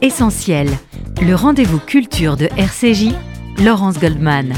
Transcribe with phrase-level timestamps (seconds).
[0.00, 0.68] Essentiel,
[1.20, 3.08] le rendez-vous culture de RCJ,
[3.64, 4.54] Laurence Goldman.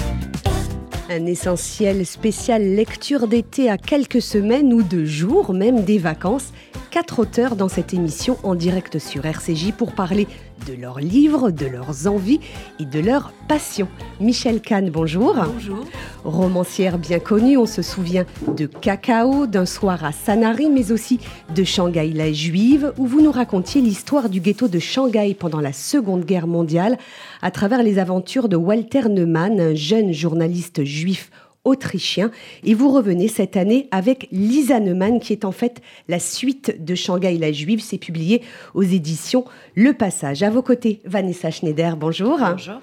[1.08, 6.52] Un essentiel spécial lecture d'été à quelques semaines ou de jours, même des vacances.
[6.90, 10.26] Quatre auteurs dans cette émission en direct sur RCJ pour parler
[10.66, 12.40] de leurs livres, de leurs envies
[12.78, 13.88] et de leurs passions.
[14.20, 15.34] Michel Kahn, bonjour.
[15.34, 15.84] Bonjour.
[16.24, 18.26] Romancière bien connue, on se souvient
[18.56, 21.18] de Cacao, d'un soir à Sanary, mais aussi
[21.54, 25.72] de Shanghai la Juive, où vous nous racontiez l'histoire du ghetto de Shanghai pendant la
[25.72, 26.98] Seconde Guerre mondiale,
[27.42, 31.30] à travers les aventures de Walter Neumann, un jeune journaliste juif
[31.64, 32.30] autrichien.
[32.64, 36.94] Et vous revenez cette année avec Lisa Neumann, qui est en fait la suite de
[36.94, 37.82] Shanghai la Juive.
[37.82, 38.42] C'est publié
[38.74, 40.42] aux éditions Le Passage.
[40.42, 42.38] À vos côtés, Vanessa Schneider, bonjour.
[42.38, 42.80] Bonjour.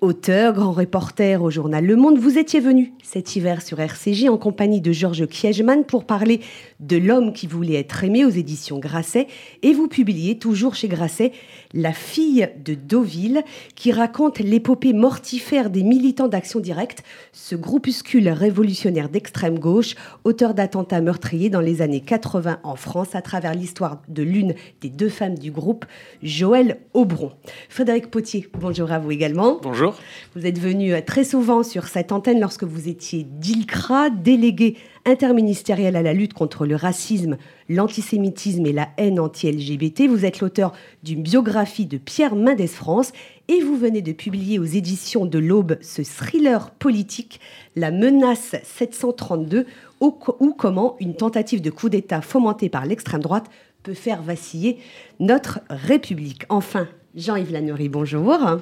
[0.00, 2.18] Auteur, grand reporter au journal Le Monde.
[2.18, 6.40] Vous étiez venu cet hiver sur RCJ en compagnie de Georges Kiechman pour parler
[6.78, 9.26] de L'homme qui voulait être aimé aux éditions Grasset.
[9.62, 11.32] Et vous publiez toujours chez Grasset
[11.74, 13.42] La fille de Deauville,
[13.74, 21.00] qui raconte l'épopée mortifère des militants d'Action Directe, ce groupuscule révolutionnaire d'extrême gauche, auteur d'attentats
[21.00, 25.38] meurtriers dans les années 80 en France, à travers l'histoire de l'une des deux femmes
[25.38, 25.84] du groupe,
[26.22, 27.32] Joël Aubron.
[27.68, 29.58] Frédéric Potier, bonjour à vous également.
[29.62, 29.94] Bonjour.
[30.36, 36.02] Vous êtes venu très souvent sur cette antenne lorsque vous étiez d'ILCRA, délégué interministériel à
[36.02, 37.36] la lutte contre le racisme,
[37.68, 40.02] l'antisémitisme et la haine anti-LGBT.
[40.08, 43.12] Vous êtes l'auteur d'une biographie de Pierre Mendès France
[43.50, 47.40] et vous venez de publier aux éditions de l'Aube ce thriller politique,
[47.74, 49.66] La menace 732,
[50.00, 50.12] ou,
[50.56, 53.46] comment une tentative de coup d'État fomentée par l'extrême droite
[53.82, 54.78] peut faire vaciller
[55.18, 56.44] notre République.
[56.48, 58.22] Enfin, Jean-Yves Lannery, bonjour.
[58.22, 58.60] bonjour.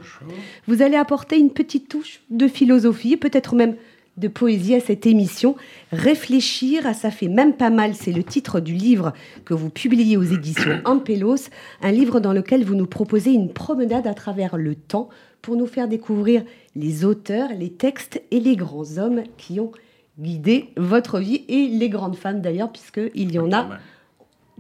[0.66, 3.76] Vous allez apporter une petite touche de philosophie, peut-être même
[4.18, 5.56] de poésie à cette émission.
[5.92, 9.12] Réfléchir à ça fait même pas mal, c'est le titre du livre
[9.44, 11.48] que vous publiez aux éditions Ampelos,
[11.82, 15.08] un livre dans lequel vous nous proposez une promenade à travers le temps
[15.40, 16.42] pour nous faire découvrir
[16.74, 19.72] les auteurs, les textes et les grands hommes qui ont
[20.18, 23.78] guidé votre vie et les grandes femmes d'ailleurs, puisqu'il y en a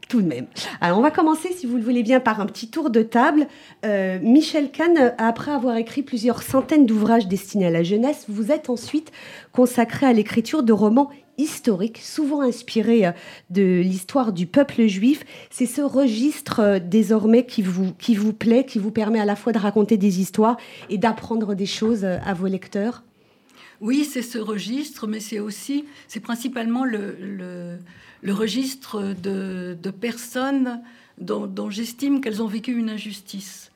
[0.08, 0.46] tout de même.
[0.80, 3.46] Alors, on va commencer, si vous le voulez bien, par un petit tour de table.
[3.84, 8.70] Euh, Michel Kahn, après avoir écrit plusieurs centaines d'ouvrages destinés à la jeunesse, vous êtes
[8.70, 9.12] ensuite
[9.52, 13.12] consacré à l'écriture de romans historiques, souvent inspirés euh,
[13.50, 15.24] de l'histoire du peuple juif.
[15.50, 19.36] C'est ce registre euh, désormais qui vous, qui vous plaît, qui vous permet à la
[19.36, 20.56] fois de raconter des histoires
[20.88, 23.02] et d'apprendre des choses à vos lecteurs?
[23.80, 27.78] Oui, c'est ce registre, mais c'est aussi, c'est principalement le, le
[28.22, 30.82] le registre de, personnes
[31.18, 33.70] dont, j'estime qu'elles ont vécu une injustice.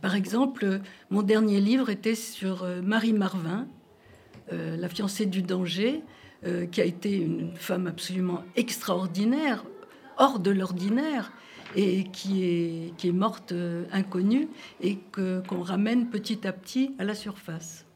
[0.00, 3.66] Par exemple, mon dernier livre était sur euh, Marie Marvin,
[4.52, 6.02] euh, la fiancée du danger,
[6.46, 9.64] euh, qui a été une femme absolument extraordinaire,
[10.16, 11.32] hors de l'ordinaire,
[11.74, 13.52] et qui est, qui est morte
[13.92, 14.48] inconnue,
[14.80, 17.87] et qu'on ramène petit à petit à la surface.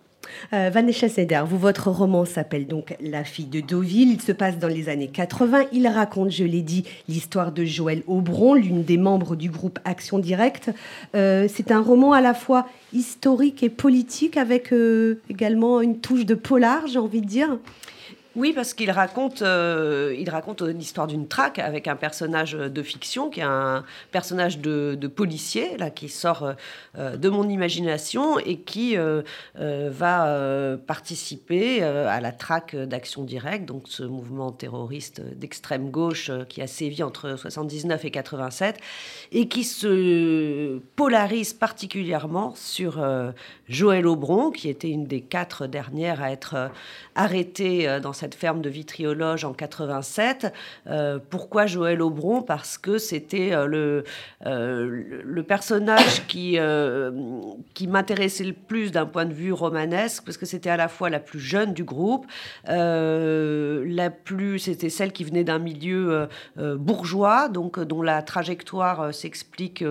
[0.53, 4.13] Euh, Vanessa Seder, vous, votre roman s'appelle donc La fille de Deauville.
[4.13, 5.65] Il se passe dans les années 80.
[5.73, 10.19] Il raconte, je l'ai dit, l'histoire de Joël Aubron, l'une des membres du groupe Action
[10.19, 10.71] Directe.
[11.15, 16.27] Euh, c'est un roman à la fois historique et politique, avec euh, également une touche
[16.27, 17.59] de polar, j'ai envie de dire.
[18.35, 23.29] Oui, parce qu'il raconte, euh, il raconte l'histoire d'une traque avec un personnage de fiction
[23.29, 26.55] qui est un personnage de, policier là qui sort
[26.97, 29.23] euh, de mon imagination et qui euh,
[29.55, 36.67] va participer à la traque d'Action Directe, donc ce mouvement terroriste d'extrême gauche qui a
[36.67, 38.79] sévi entre 79 et 87
[39.33, 43.05] et qui se polarise particulièrement sur
[43.73, 46.71] Joël Aubron, qui était une des quatre dernières à être
[47.15, 50.53] arrêtée dans cette ferme de Vitriologe en 87.
[50.87, 52.43] Euh, pourquoi Joël Aubron?
[52.43, 54.05] Parce que c'était euh, le,
[54.47, 56.59] euh, le personnage qui,
[57.75, 61.11] qui m'intéressait le plus d'un point de vue romanesque, parce que c'était à la fois
[61.11, 62.27] la plus jeune du groupe,
[62.67, 69.85] la plus, c'était celle qui venait d'un milieu bourgeois, donc dont la trajectoire s'explique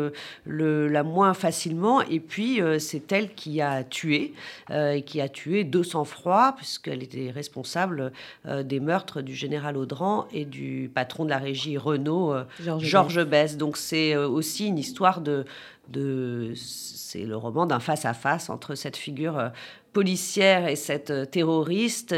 [0.46, 4.34] la moins facilement, et puis c'est elle qui a tué,
[4.72, 8.12] et qui a tué de sang-froid, puisqu'elle était responsable
[8.46, 12.44] euh, des meurtres du général Audran et du patron de la régie Renault, euh,
[12.80, 13.58] Georges Besse.
[13.58, 15.46] Donc c'est euh, aussi une histoire de...
[15.92, 19.52] de c'est le roman d'un face-à-face entre cette figure
[19.94, 22.16] policière et cette terroriste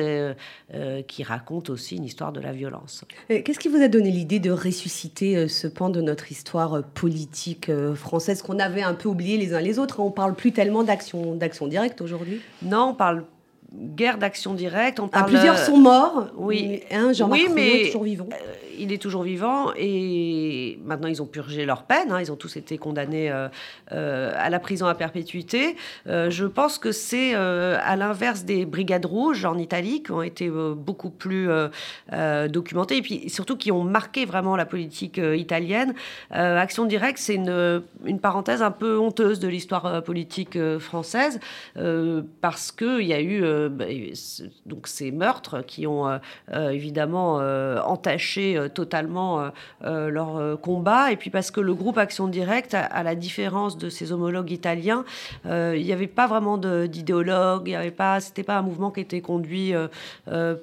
[1.07, 3.03] qui raconte aussi une histoire de la violence.
[3.27, 8.43] Qu'est-ce qui vous a donné l'idée de ressusciter ce pan de notre histoire politique française
[8.43, 9.99] qu'on avait un peu oublié les uns les autres?
[9.99, 13.25] On parle plus tellement d'action, d'action directe aujourd'hui Non, on parle
[13.73, 14.99] guerre d'action directe.
[14.99, 16.27] On Ah, parle, plusieurs euh, sont morts.
[16.37, 16.81] oui.
[17.13, 18.27] Jean-Marc Oui, mais- est toujours vivant.
[18.31, 22.11] Euh, il est toujours vivant et maintenant ils ont purgé leur peine.
[22.11, 22.19] hein.
[22.19, 23.47] ils ont tous été condamnés euh,
[23.91, 25.75] euh, à la prison à perpétuité.
[26.07, 30.49] Euh, je pense que c'est à l'inverse des brigades rouges en Italie qui ont été
[30.49, 31.47] beaucoup plus
[32.49, 35.93] documentées et puis surtout qui ont marqué vraiment la politique italienne.
[36.31, 41.39] Action directe, c'est une, une parenthèse un peu honteuse de l'histoire politique française
[42.41, 43.62] parce que il y a eu
[44.65, 46.17] donc ces meurtres qui ont euh,
[46.53, 49.51] euh, évidemment euh, entaché totalement
[49.81, 51.11] leur combat.
[51.11, 55.05] Et puis parce que le groupe Action Directe, à, la différence de ses homologues italiens,
[55.45, 59.01] il n'y avait pas vraiment d'idéologue, il n'y avait pas, c'était pas un mouvement qui
[59.01, 59.73] était conduit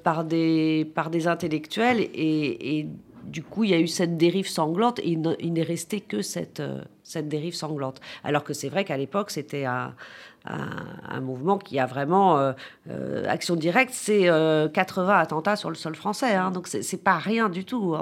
[0.03, 2.87] par des par des intellectuels et,
[3.23, 6.01] du coup, il y a eu cette dérive sanglante et il ne- il n'est resté
[6.01, 6.61] que cette,
[7.03, 8.01] cette dérive sanglante.
[8.23, 9.93] Alors que c'est vrai qu'à l'époque, c'était un,
[10.45, 12.37] un, mouvement qui a vraiment.
[12.37, 12.53] euh,
[12.89, 16.33] euh, action directe, c'est euh, 80 attentats sur le sol français.
[16.33, 16.51] hein.
[16.51, 17.95] donc, c'est pas rien du tout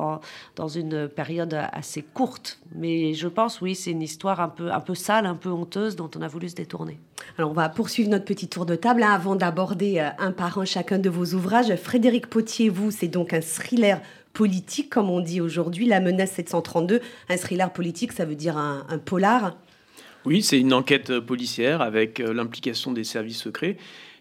[0.56, 2.60] dans une période assez courte.
[2.76, 5.96] Mais je pense, oui, c'est une histoire un peu, un peu sale, un peu honteuse
[5.96, 7.00] dont on a voulu se détourner.
[7.38, 10.58] Alors, on va poursuivre notre petit tour de table hein, avant d'aborder euh, un par
[10.58, 11.76] un chacun de vos ouvrages.
[11.76, 14.02] Frédéric Potier, vous, c'est donc un thriller
[14.34, 17.02] politique, comme on dit aujourd'hui, La menace 732.
[17.30, 19.56] Un thriller politique, ça veut dire un polar.
[20.30, 23.78] Oui, c'est une enquête euh, policière avec euh, l'implication des services secrets.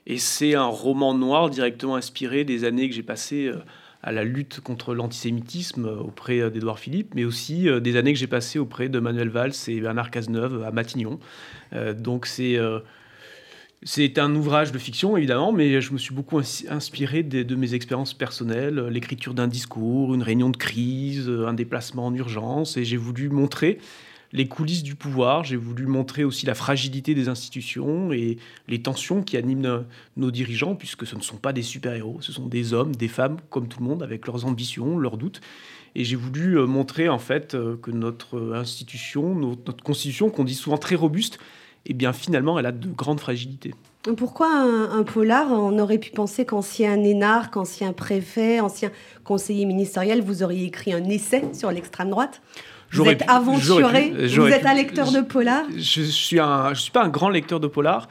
[0.06, 3.58] Et c'est un roman noir directement inspiré des années que j'ai passées euh,
[4.02, 8.58] à la lutte contre l'antisémitisme auprès d'Édouard Philippe, mais aussi des années que j'ai passées
[8.58, 11.18] auprès de Manuel Valls et Bernard Cazeneuve à Matignon.
[11.96, 12.58] Donc c'est
[14.18, 18.14] un ouvrage de fiction, évidemment, mais je me suis beaucoup ins- inspiré de, mes expériences
[18.14, 23.30] personnelles, l'écriture d'un discours, une réunion de crise, un déplacement en urgence, et j'ai voulu
[23.30, 23.78] montrer
[24.32, 28.36] les coulisses du pouvoir, j'ai voulu montrer aussi la fragilité des institutions et
[28.66, 29.84] les tensions qui animent
[30.16, 33.38] nos, dirigeants, puisque ce ne sont pas des super-héros, ce sont des hommes, des femmes,
[33.48, 35.40] comme tout le monde, avec leurs ambitions, leurs doutes.
[35.94, 40.44] Et j'ai voulu euh, montrer en fait euh, que notre euh, institution, notre, constitution, qu'on
[40.44, 41.38] dit souvent très robuste,
[41.86, 43.74] et bien finalement, elle a de grandes fragilités.
[44.16, 48.90] Pourquoi un, un polar On aurait pu penser qu'ancien énarque, ancien préfet, ancien
[49.24, 52.42] conseiller ministériel, vous auriez écrit un essai sur l'extrême droite?
[52.90, 55.64] Vous êtes aventuré, pu- vous êtes pu- un lecteur de polar.
[55.76, 58.08] Je suis un, je suis pas un grand lecteur de polar,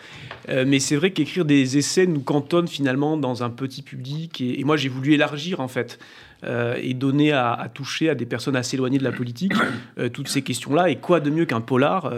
[0.49, 4.39] euh, mais c'est vrai qu'écrire des essais nous cantonne finalement dans un petit public.
[4.41, 5.97] Et, et moi, j'ai voulu élargir en fait
[6.43, 9.53] euh, et donner à, à toucher à des personnes assez éloignées de la politique
[9.97, 10.89] euh, toutes ces questions-là.
[10.89, 12.11] Et quoi de mieux qu'un polar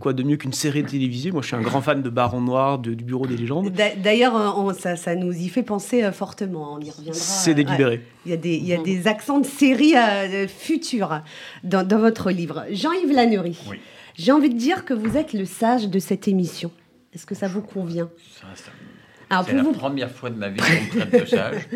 [0.00, 2.78] Quoi de mieux qu'une série télévisée Moi, je suis un grand fan de Baron Noir,
[2.78, 3.68] de- du Bureau des légendes.
[3.70, 4.36] D'a- D'ailleurs,
[4.66, 6.74] euh, ça, ça nous y fait penser euh, fortement.
[6.74, 7.12] On y reviendra.
[7.14, 7.64] C'est euh, ouais.
[7.64, 8.00] délibéré.
[8.24, 11.20] Il y a des, il y a des accents de séries euh, futures
[11.62, 12.64] dans, dans votre livre.
[12.70, 13.78] Jean-Yves Lannery, Oui.
[14.16, 16.70] j'ai envie de dire que vous êtes le sage de cette émission.
[17.14, 18.08] Est-ce que ça vous convient?
[18.40, 18.70] Ça, ça-
[19.32, 21.68] Alors, C'est pour la vous, première fois de ma vie qu'on traite de sage.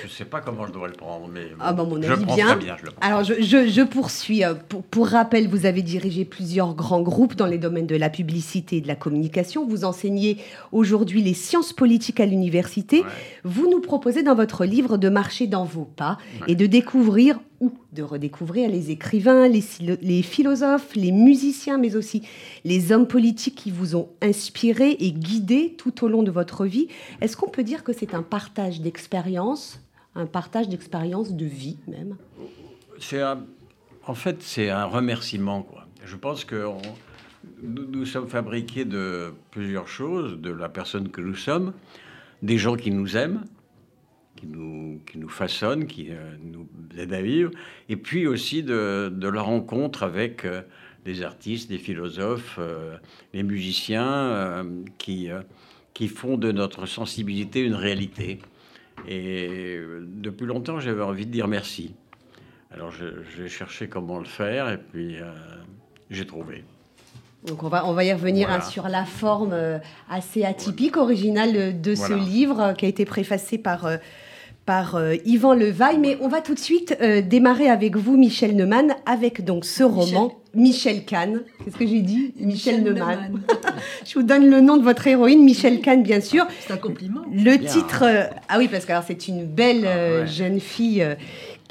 [0.00, 2.20] Je ne sais pas comment je devrais le prendre, mais Ah, bah, mon je avis,
[2.20, 2.46] le prends bien.
[2.46, 2.76] très bien.
[2.80, 3.06] Je le prends.
[3.06, 4.44] Alors, je, je- je poursuis.
[4.44, 8.08] Euh, Pour, pour rappel, vous avez dirigé plusieurs grands groupes dans les domaines de la
[8.10, 9.66] publicité et de la communication.
[9.68, 10.38] Vous enseignez
[10.72, 13.00] aujourd'hui les sciences politiques à l'université.
[13.00, 13.06] Ouais.
[13.44, 16.52] Vous nous proposez dans votre livre de marcher dans vos pas Ouais.
[16.52, 21.96] et de découvrir ou de redécouvrir les écrivains, les, philo- les philosophes, les musiciens, mais
[21.96, 22.22] aussi
[22.64, 26.88] les hommes politiques qui vous ont inspiré et guidé tout au long de votre vie.
[27.20, 29.80] Est-ce qu'on peut dire que c'est un partage d'expérience,
[30.16, 32.16] un partage d'expérience de vie même?
[32.98, 33.22] C'est
[34.04, 35.62] en fait, c'est un remerciement.
[35.62, 35.86] Quoi.
[36.04, 36.66] Je pense que
[37.62, 41.72] nous sommes fabriqués de plusieurs choses, de la personne que nous sommes,
[42.42, 43.44] des gens qui nous aiment,
[44.42, 46.66] qui nous, qui nous façonnent, qui euh, nous
[46.98, 47.50] aident à vivre,
[47.88, 50.62] et puis aussi de, de la rencontre avec euh,
[51.06, 52.96] les artistes, les philosophes, euh,
[53.32, 54.64] les musiciens, euh,
[54.98, 55.28] qui,
[55.94, 58.40] qui font de notre sensibilité une réalité.
[59.08, 61.94] Et depuis longtemps, j'avais envie de dire merci.
[62.72, 65.16] Alors je- j'ai cherché comment le faire et puis
[66.10, 66.64] j'ai trouvé.
[67.46, 68.64] Donc on va, on va y revenir Voilà.
[68.64, 69.56] hein, sur la forme
[70.08, 73.88] assez atypique, originale de, ce livre qui a été préfacé par,
[74.66, 75.98] par euh, Yvan Levaille.
[75.98, 79.82] Mais on va tout de suite euh, démarrer avec vous, Michel Neumann, avec donc ce
[79.82, 81.40] roman, Michel Kahn.
[81.64, 82.32] Qu'est-ce que j'ai dit?
[82.38, 83.40] Michel, Neumann.
[84.04, 86.46] Je vous donne le nom de votre héroïne, Michel Kahn, bien sûr.
[86.60, 87.22] C'est un compliment.
[87.32, 87.68] Le Bien.
[87.70, 90.26] titre, euh, ah oui, parce que alors, c'est une belle euh, Ah ouais.
[90.26, 91.14] jeune fille euh,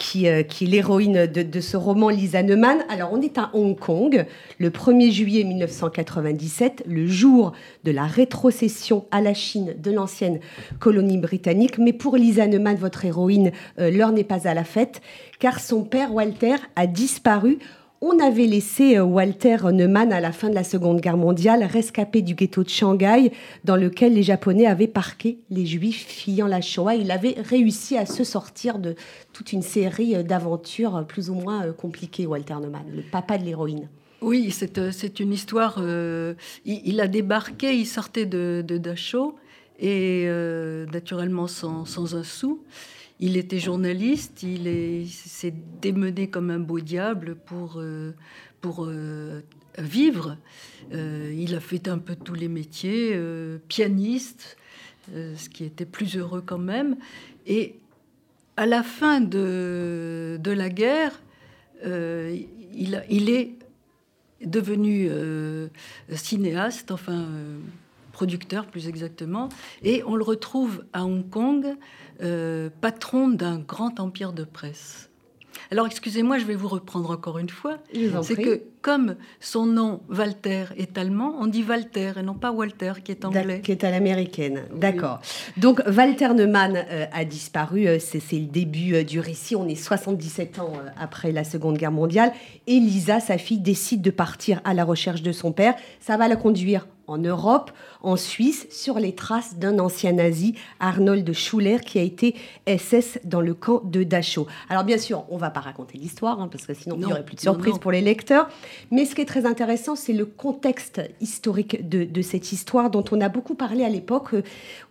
[0.01, 2.79] qui, euh, qui est l'héroïne de, de ce roman, Lisa Neumann.
[2.89, 4.25] Alors, on est à Hong Kong,
[4.57, 7.51] le 1er juillet 1997, le jour
[7.83, 10.39] de la rétrocession à la Chine de l'ancienne
[10.79, 11.77] colonie britannique.
[11.77, 15.01] Mais pour Lisa Neumann, votre héroïne, euh, l'heure n'est pas à la fête,
[15.39, 17.59] car son père, Walter, a disparu
[18.01, 22.23] on avait laissé euh, Walter Neumann à la fin de la Seconde Guerre mondiale rescapé
[22.23, 23.31] du ghetto de Shanghai
[23.63, 26.95] dans lequel les Japonais avaient parqué les Juifs fuyant la Shoah.
[26.95, 28.95] Il avait réussi à se sortir de
[29.33, 33.87] toute une série euh, d'aventures plus ou moins compliquées, Walter Neumann, le papa de l'héroïne.
[34.21, 35.81] Oui, c'est une histoire.
[36.65, 39.35] il, a débarqué, il sortait de, de Dachau
[39.79, 40.27] et
[40.93, 42.61] naturellement sans, un sou.
[43.23, 48.15] Il était journaliste, il s'est démené comme un beau diable pour, euh,
[48.61, 49.41] pour euh,
[49.77, 50.37] vivre.
[50.91, 53.15] Euh, il a fait un peu tous les métiers,
[53.67, 54.57] pianiste,
[55.13, 56.97] ce qui était plus heureux quand même.
[57.45, 57.75] Et
[58.57, 61.21] à la fin de, de la guerre,
[61.85, 63.51] il, il, est
[64.43, 65.11] devenu
[66.09, 67.27] cinéaste, enfin
[68.21, 69.49] producteur plus exactement,
[69.81, 71.75] et on le retrouve à Hong Kong
[72.21, 75.09] euh, patron d'un grand empire de presse.
[75.71, 77.79] Alors, excusez-moi, je vais vous reprendre encore une fois.
[78.21, 82.93] C'est que comme son nom Walter est allemand, on dit Walter et non pas Walter
[83.03, 83.61] qui est anglais.
[83.61, 84.63] Qui est à l'américaine.
[84.75, 85.19] D'accord.
[85.57, 87.87] Donc Walter Neumann euh, a disparu.
[87.87, 89.55] Euh, c'est le début du récit.
[89.55, 92.33] On est 77 ans après la Seconde Guerre mondiale.
[92.67, 95.75] Et Lisa, sa fille, décide de partir à la recherche de son père.
[95.99, 97.71] Ça va la conduire en Europe,
[98.01, 102.35] en Suisse, sur les traces d'un ancien nazi, Arnold Schuller, qui a été
[102.65, 104.47] SS dans le camp de Dachau.
[104.69, 107.11] Alors bien sûr, on ne va pas raconter l'histoire, hein, parce que sinon il n'y
[107.11, 108.49] aurait plus de surprise pour les lecteurs.
[108.91, 113.21] Mais ce qui est très intéressant, c'est le contexte historique de, cette histoire dont on
[113.21, 114.35] a beaucoup parlé à l'époque.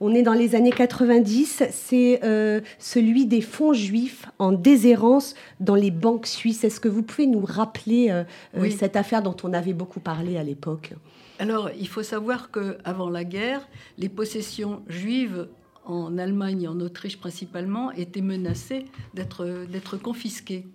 [0.00, 5.74] On est dans les années 90, c'est euh, celui des fonds juifs en déshérence dans
[5.74, 6.64] les banques suisses.
[6.64, 8.24] Est-ce que vous pouvez nous rappeler euh,
[8.56, 10.92] euh, cette affaire dont on avait beaucoup parlé à l'époque?
[11.38, 15.48] Alors, il faut savoir qu'avant la guerre, les possessions juives
[15.86, 18.84] en Allemagne et en Autriche principalement étaient menacées
[19.14, 20.66] d'être confisquées.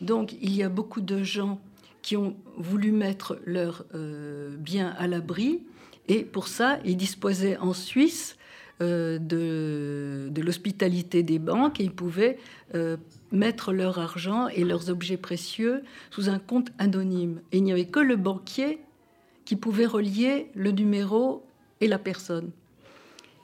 [0.00, 1.60] Donc, il y a beaucoup de gens
[2.06, 5.64] qui ont voulu mettre leurs euh, biens à l'abri,
[6.06, 8.36] et pour ça, ils disposaient en Suisse
[8.80, 12.38] euh, de, l'hospitalité des banques et ils pouvaient
[12.76, 12.96] euh,
[13.32, 15.82] mettre leur argent et leurs objets précieux
[16.12, 17.40] sous un compte anonyme.
[17.50, 18.78] Et il n'y avait que le banquier
[19.44, 21.44] qui pouvait relier le numéro
[21.80, 22.52] et la personne.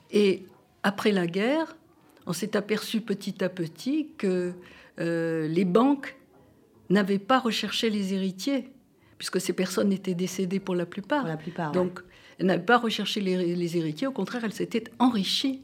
[0.09, 0.45] Et
[0.83, 1.75] après la guerre,
[2.27, 4.53] on s'est aperçu petit à petit que
[4.97, 6.15] les banques
[6.93, 8.69] n'avaient pas recherché les héritiers,
[9.17, 11.27] puisque ces personnes étaient décédées pour la plupart.
[11.27, 12.01] la plupart Donc,
[12.37, 15.61] elles n'avaient pas recherché les, les héritiers, au contraire, elles s'étaient enrichies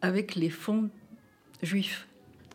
[0.00, 0.90] avec les fonds
[1.62, 2.08] juifs.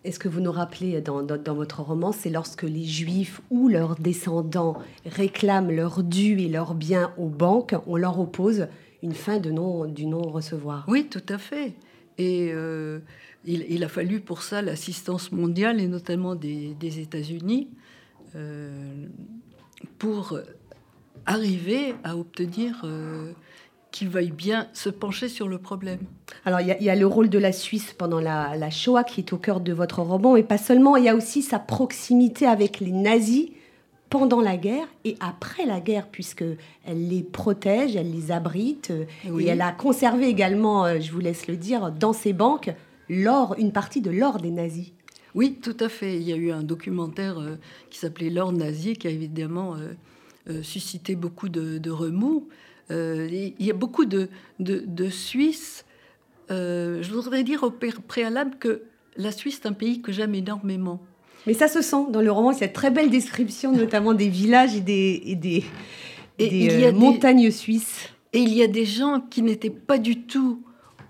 [0.04, 4.78] Est-ce que vous nous rappelez dans, votre roman, c'est lorsque les Juifs ou leurs descendants
[5.06, 8.68] réclament leurs dû et leurs biens aux banques, on leur oppose
[9.02, 10.84] une fin de non, du non-recevoir?
[10.90, 11.74] Oui, tout à fait.
[12.18, 13.00] Et euh,
[13.46, 17.70] il, a fallu pour ça l'assistance mondiale, et notamment des, États-Unis,
[19.98, 20.40] pour
[21.25, 23.32] arriver à obtenir euh,
[23.92, 26.00] qui veuille bien se pencher sur le problème.
[26.46, 29.34] Alors, il y, a le rôle de la Suisse pendant la, la, Shoah qui est
[29.34, 32.80] au cœur de votre roman, et pas seulement, il y a aussi sa proximité avec
[32.80, 33.50] les nazis
[34.10, 38.92] pendant la guerre et après la guerre, puisqu'elle les protège, elle les abrite,
[39.40, 42.74] et elle a conservé également, euh, je vous laisse le dire, dans ses banques,
[43.10, 44.92] l'or, une partie de l'or des nazis.
[45.36, 46.16] Oui, tout à fait.
[46.16, 47.56] Il y a eu un documentaire euh,
[47.90, 49.75] qui s'appelait L'or nazi, qui a évidemment
[50.50, 52.48] euh, suscité beaucoup de, de remous.
[52.92, 55.86] Euh, il y a beaucoup de, de, Suisses.
[56.52, 58.84] Euh, je voudrais dire au préalable que
[59.16, 61.02] la Suisse est un pays que j'aime énormément.
[61.48, 64.30] Mais ça se sent dans le roman, il y a très belle description, notamment des
[64.30, 65.63] villages et des, des,
[66.42, 68.10] euh, montagnes suisses.
[68.32, 70.62] Et il y a des gens qui n'étaient pas du tout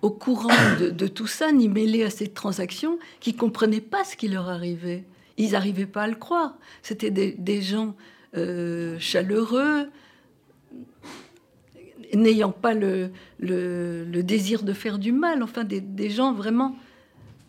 [0.04, 4.28] au courant de, tout ça, ni mêlés à cette transaction, qui comprenaient pas ce qui
[4.28, 5.06] leur arrivait.
[5.38, 6.58] Ils n'arrivaient pas à le croire.
[6.84, 7.96] C'était des, gens
[9.00, 9.90] chaleureux,
[12.14, 16.76] n'ayant pas le, le, désir de faire du mal, enfin des, gens vraiment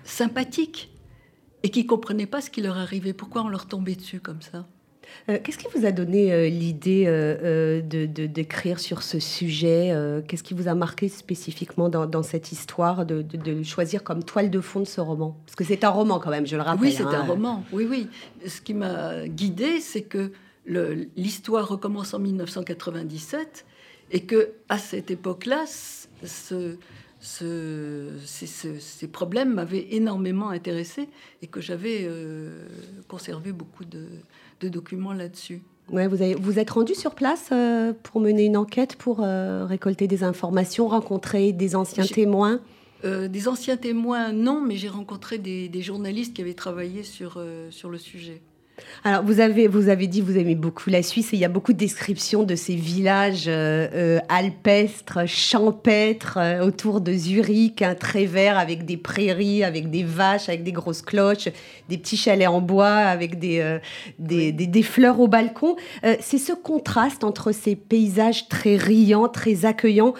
[0.04, 0.90] sympathiques
[1.64, 4.66] et qui comprenaient pas ce qui leur arrivait, pourquoi on leur tombait dessus comme ça?
[5.28, 9.92] Euh, qu'est-ce qui vous a donné euh, l'idée euh, de, d'écrire sur ce sujet
[10.28, 14.50] Qu'est-ce qui vous a marqué spécifiquement dans, dans cette histoire de, de, choisir comme toile
[14.50, 15.36] de fond de ce roman?
[15.46, 16.82] Parce que c'est un roman quand même, je le rappelle.
[16.82, 17.24] Oui, c'est un hein.
[17.26, 17.64] roman.
[17.72, 18.08] Oui, oui.
[18.46, 20.32] Ce qui m'a guidée, c'est que
[20.66, 23.64] l'histoire recommence en 1997
[24.10, 26.76] et que à cette époque-là, ce,
[27.24, 31.08] ces, problèmes m'avaient énormément intéressé
[31.42, 32.66] et que j'avais euh,
[33.08, 34.06] conservé beaucoup de,
[34.70, 35.62] documents là-dessus.
[35.90, 39.66] Ouais, vous, avez, vous êtes rendu sur place euh, pour mener une enquête, pour euh,
[39.66, 42.60] récolter des informations, rencontrer des anciens témoins?
[43.04, 47.90] Des anciens témoins, non, mais j'ai rencontré des, des, journalistes qui avaient travaillé sur, sur
[47.90, 48.40] le sujet.
[49.04, 51.50] Alors, vous avez, vous avez dit vous aimez beaucoup la Suisse et il y a
[51.50, 57.94] beaucoup de descriptions de ces villages euh, euh, alpestres, champêtres euh, autour de Zurich, un
[57.94, 61.48] très vert avec des prairies, avec des vaches, avec des grosses cloches,
[61.88, 63.78] des petits chalets en bois avec des,
[64.18, 65.76] des, des, fleurs au balcon.
[66.20, 70.14] C'est ce contraste entre ces paysages très riants, très accueillants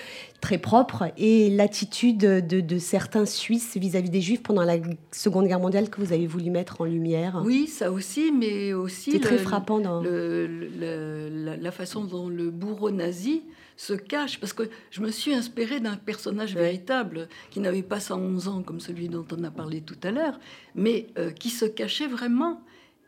[0.45, 4.77] très propre et l'attitude de, certains Suisses vis-à-vis des Juifs pendant la
[5.11, 7.41] Seconde Guerre mondiale que vous avez voulu mettre en lumière.
[7.47, 13.43] Oui, ça aussi, mais aussi c'est très frappant dans la, façon dont le bourreau nazi
[13.79, 18.49] se cache, parce que je me suis inspirée d'un personnage véritable qui n'avait pas 111
[18.49, 20.39] ans comme celui dont on a parlé tout à l'heure,
[20.75, 22.61] mais euh, qui se cachait vraiment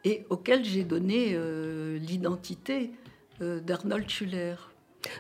[0.05, 2.93] et auquel j'ai donné euh, l'identité
[3.43, 4.55] euh, d'Arnold Schuller.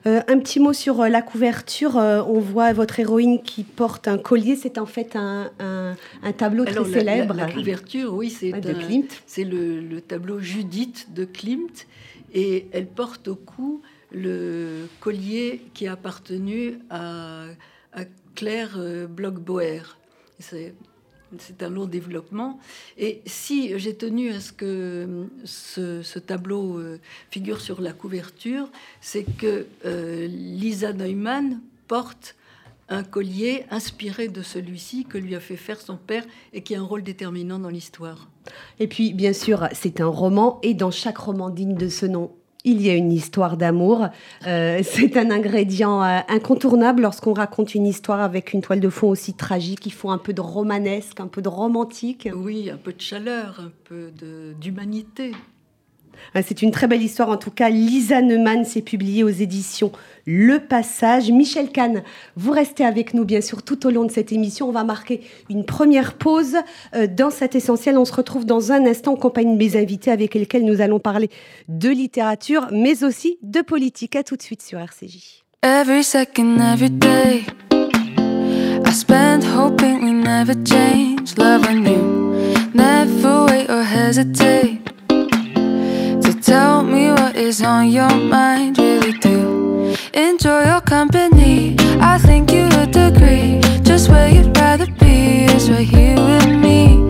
[0.06, 1.96] Euh, un petit mot sur euh, la couverture.
[1.96, 4.56] Euh, on voit votre héroïne qui porte un collier.
[4.56, 5.50] C'est en fait un,
[6.36, 7.34] tableau très célèbre.
[7.34, 8.52] La, couverture, oui, c'est
[9.26, 11.86] C'est le, tableau Judith de Klimt.
[12.34, 17.44] Et elle porte au cou le collier qui a appartenu à,
[17.92, 18.02] à
[18.34, 18.78] Claire
[19.08, 19.96] Bloch-Boer.
[20.38, 20.74] C'est
[21.38, 22.58] c'est un long développement.
[22.98, 26.98] Et si j'ai tenu à ce que ce, tableau euh,
[27.30, 28.68] figure sur la couverture,
[29.00, 32.36] c'est que euh, Lisa Neumann porte
[32.88, 36.80] un collier inspiré de celui-ci que lui a fait faire son père et qui a
[36.80, 38.28] un rôle déterminant dans l'histoire.
[38.78, 42.30] Et puis, bien sûr, c'est un roman, et dans chaque roman digne de ce nom,
[42.66, 44.08] il y a une histoire d'amour.
[44.46, 49.08] Euh, c'est un ingrédient euh, incontournable lorsqu'on raconte une histoire avec une toile de fond
[49.08, 49.86] aussi tragique.
[49.86, 52.28] Il faut un peu de romanesque, un peu de romantique.
[52.34, 54.10] Oui, un peu de chaleur, un peu
[54.60, 55.32] d'humanité.
[56.34, 57.28] Euh, c'est une très belle histoire.
[57.28, 59.92] En tout cas, Lisa Neumann s'est publiée aux éditions
[60.26, 61.30] Le Passage.
[61.30, 62.02] Michel Kahn,
[62.36, 64.68] vous restez avec nous, bien sûr, tout au long de cette émission.
[64.68, 66.56] On va marquer une première pause
[66.94, 67.98] euh, dans cet essentiel.
[67.98, 70.98] On se retrouve dans un instant en compagnie de mes invités avec lesquels nous allons
[70.98, 71.30] parler
[71.68, 74.16] de littérature, mais aussi de politique.
[74.16, 75.44] À tout de suite sur RCJ.
[75.62, 81.36] Every second, every day, I spend hoping we never change.
[81.38, 84.75] Love on you, never wait or hesitate.
[86.46, 91.74] Tell me what is on your mind, really do enjoy your company.
[92.00, 93.60] I think you would agree.
[93.82, 97.05] Just where you'd rather be is right here with me.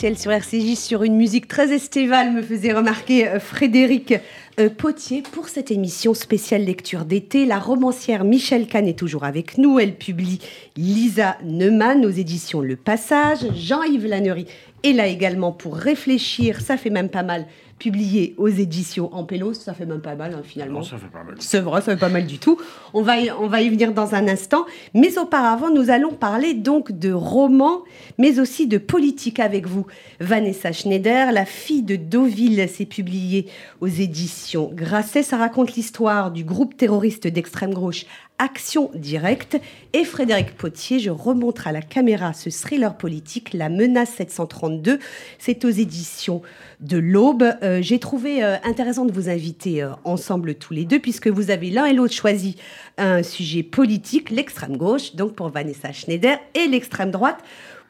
[0.00, 4.14] Sur RCJ sur une musique très estivale, me faisait remarquer euh, Frédéric
[4.58, 7.44] euh, Potier pour cette émission spéciale lecture d'été.
[7.44, 9.78] La romancière Michel Kahn est toujours avec nous.
[9.78, 10.40] Elle publie
[10.74, 13.40] Lisa Neumann aux éditions Le Passage.
[13.54, 14.46] Jean-Yves Lannery
[14.84, 17.44] est là également pour réfléchir, ça fait même pas mal,
[17.80, 19.54] publié aux éditions Ampélos.
[19.54, 20.78] Ça fait même pas mal hein, finalement.
[20.78, 21.34] Non, ça fait pas mal.
[21.40, 22.60] C'est vrai, ça fait pas mal du tout.
[22.94, 24.66] On va, y, on va y venir dans un instant.
[24.94, 27.82] Mais auparavant, nous allons parler donc de romans,
[28.18, 29.86] mais aussi de politique avec vous.
[30.20, 33.46] Vanessa Schneider, La fille de Deauville, s'est publiée
[33.80, 35.22] aux éditions Grasset.
[35.22, 38.04] Ça raconte l'histoire du groupe terroriste d'extrême gauche
[38.40, 39.60] Action Directe.
[39.92, 44.98] Et Frédéric Potier, je remonte à la caméra ce thriller politique, La menace 732.
[45.38, 46.40] C'est aux éditions
[46.80, 47.44] de l'Aube.
[47.62, 51.50] Euh, J'ai trouvé euh, intéressant de vous inviter euh, ensemble tous les deux, puisque vous
[51.50, 52.56] avez l'un et l'autre choisi
[52.96, 57.38] un sujet politique, l'extrême gauche, donc pour Vanessa Schneider, et l'extrême droite.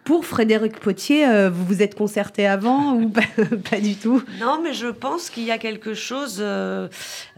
[0.05, 3.21] Pour Frédéric Potier, euh, vous vous êtes concerté avant ou pas,
[3.81, 4.23] du tout?
[4.41, 6.89] Non, mais je pense qu'il y a quelque chose euh,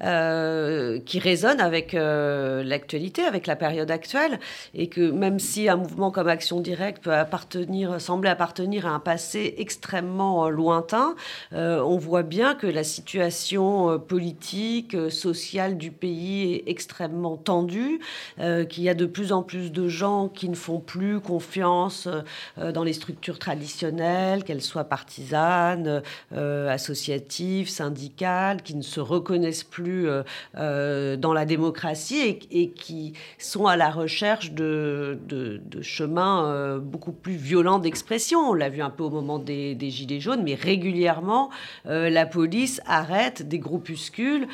[0.03, 4.39] euh, qui résonne avec l'actualité, avec la période actuelle,
[4.75, 9.01] et que même si un mouvement comme Action Directe peut appartenir, sembler appartenir à un
[9.01, 11.15] passé extrêmement lointain,
[11.53, 18.01] on voit bien que la situation politique, sociale du pays est extrêmement tendue,
[18.39, 22.09] qu'il y a de plus en plus de gens qui ne font plus confiance
[22.57, 30.09] dans les structures traditionnelles, qu'elles soient partisanes, euh, associatives, syndicales, qui ne se reconnaissent plus
[30.09, 30.23] euh,
[30.57, 37.13] euh, dans la démocratie et, qui sont à la recherche de, de, chemins euh, beaucoup
[37.13, 38.51] plus violents d'expression.
[38.51, 41.51] On l'a vu un peu au moment des, des Gilets jaunes, mais régulièrement,
[41.87, 44.47] euh, la police arrête des groupuscules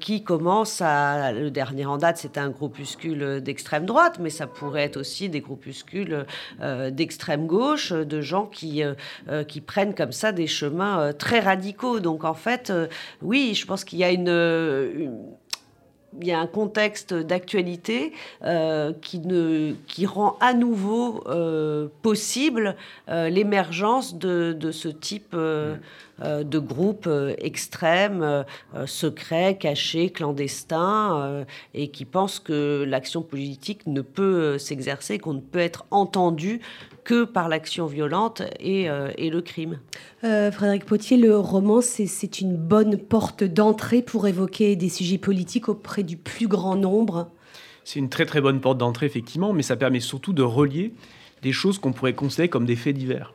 [0.00, 1.32] qui commencent à...
[1.32, 5.40] Le dernier en date, c'était un groupuscule d'extrême droite, mais ça pourrait être aussi des
[5.40, 6.24] groupuscules
[6.90, 8.94] d'extrême gauche, de gens qui, euh,
[9.28, 12.00] euh, qui prennent comme ça des chemins euh, très radicaux.
[12.00, 12.86] Donc en fait, euh,
[13.22, 15.18] oui, je pense qu'il y a une, une
[16.20, 18.12] il y a un contexte d'actualité
[18.44, 22.76] euh, qui, ne, qui rend à nouveau euh, possible
[23.08, 28.44] euh, l'émergence de, de, ce type de groupe extrême,
[28.86, 31.44] secret, caché, clandestin,
[31.74, 36.60] et qui pense que l'action politique ne peut s'exercer, qu'on ne peut être entendu
[37.04, 38.88] que par l'action violente et,
[39.18, 39.78] et, le crime.
[40.22, 46.02] Frédéric Potier, le roman, c'est une bonne porte d'entrée pour évoquer des sujets politiques auprès
[46.02, 47.28] du plus grand nombre
[47.84, 50.92] C'est une très très bonne porte d'entrée, effectivement, mais ça permet surtout de relier
[51.44, 53.32] des choses qu'on pourrait considérer comme des faits divers.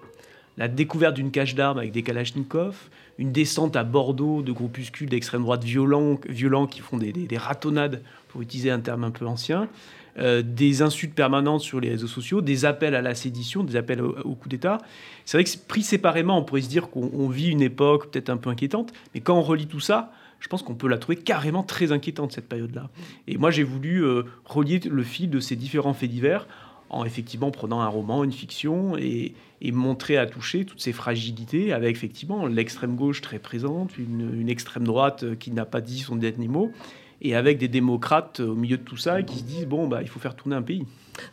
[0.58, 5.44] La découverte d'une cache d'armes avec des kalachnikovs, une descente à Bordeaux de groupuscules d'extrême
[5.44, 9.26] droite violents, violents qui font des, des, des, ratonnades, pour utiliser un terme un peu
[9.26, 9.70] ancien,
[10.18, 14.02] euh, des insultes permanentes sur les réseaux sociaux, des appels à la sédition, des appels
[14.02, 14.80] au, coup d'État.
[15.26, 18.38] C'est vrai que pris séparément, on pourrait se dire qu'on vit une époque peut-être un
[18.38, 21.64] peu inquiétante, mais quand on relit tout ça, je pense qu'on peut la trouver carrément
[21.64, 22.90] très inquiétante, cette période-là.
[23.28, 26.48] Et moi, j'ai voulu euh, relier le fil de ces différents faits divers
[26.90, 31.72] en effectivement prenant un roman, une fiction, et, et montrer à toucher toutes ces fragilités,
[31.72, 36.16] avec effectivement l'extrême gauche très présente, une, une extrême droite qui n'a pas dit son
[36.16, 36.72] dernier mot,
[37.22, 40.08] et avec des démocrates au milieu de tout ça qui se disent bon, bah, il
[40.08, 40.86] faut faire tourner un pays.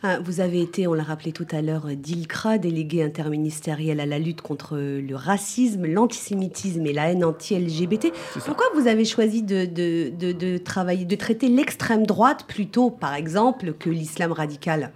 [0.03, 4.19] Ah, vous avez été, on l'a rappelé tout à l'heure, d'ILCRA, délégué interministériel à la
[4.19, 8.11] lutte contre le racisme, l'antisémitisme et la haine anti-LGBT.
[8.45, 13.13] Pourquoi vous avez choisi de, de, de, de travailler, de traiter l'extrême droite plutôt, par
[13.13, 14.91] exemple, que l'islam radical?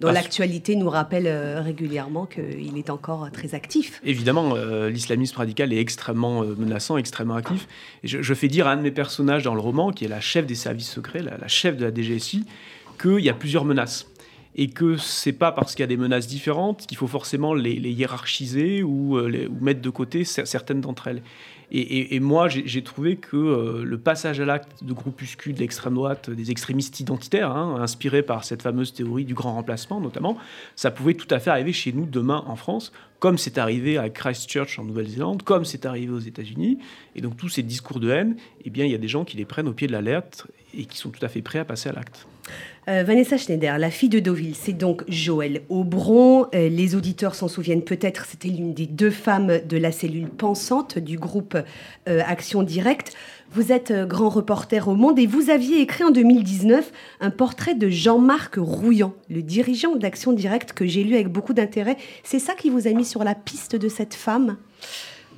[0.00, 4.00] Dont l'actualité nous rappelle euh, régulièrement qu'il est encore très actif.
[4.04, 7.66] Évidemment, euh, l'islamisme radical est extrêmement euh, menaçant, extrêmement actif.
[8.04, 10.08] Et je, je, fais dire à un de mes personnages dans le roman, qui est
[10.08, 12.44] la chef des services secrets, la, la chef de la DGSI,
[13.00, 14.06] qu'il y a plusieurs menaces
[14.58, 17.74] et que c'est pas parce qu'il y a des menaces différentes qu'il faut forcément les,
[17.74, 21.22] les hiérarchiser ou, euh, les, ou, mettre de côté certaines d'entre elles.
[21.70, 26.50] Et, moi, j'ai trouvé que euh, le passage à l'acte de groupuscules d'extrême droite, des
[26.50, 30.38] extrémistes identitaires, hein, inspirés par cette fameuse théorie du grand remplacement notamment,
[30.76, 34.08] ça pouvait tout à fait arriver chez nous demain en France, comme c'est arrivé à
[34.08, 36.78] Christchurch en Nouvelle-Zélande, comme c'est arrivé aux États-Unis.
[37.16, 39.36] Et donc tous ces discours de haine, eh bien, il y a des gens qui
[39.36, 41.64] les prennent au pied de la lettre et qui sont tout à fait prêts à
[41.64, 42.26] passer à l'acte.
[42.88, 46.46] Euh, Vanessa Schneider, la fille de Deauville, c'est donc Joël Aubron.
[46.54, 50.98] Euh, les auditeurs s'en souviennent peut-être, c'était l'une des deux femmes de la cellule pensante
[50.98, 51.56] du groupe
[52.08, 53.14] euh, Action Directe.
[53.50, 57.74] Vous êtes euh, grand reporter au Monde et vous aviez écrit en 2019 un portrait
[57.74, 61.96] de Jean-Marc Rouillant, le dirigeant d'Action Directe que j'ai lu avec beaucoup d'intérêt.
[62.24, 64.58] C'est ça qui vous a mis sur la piste de cette femme?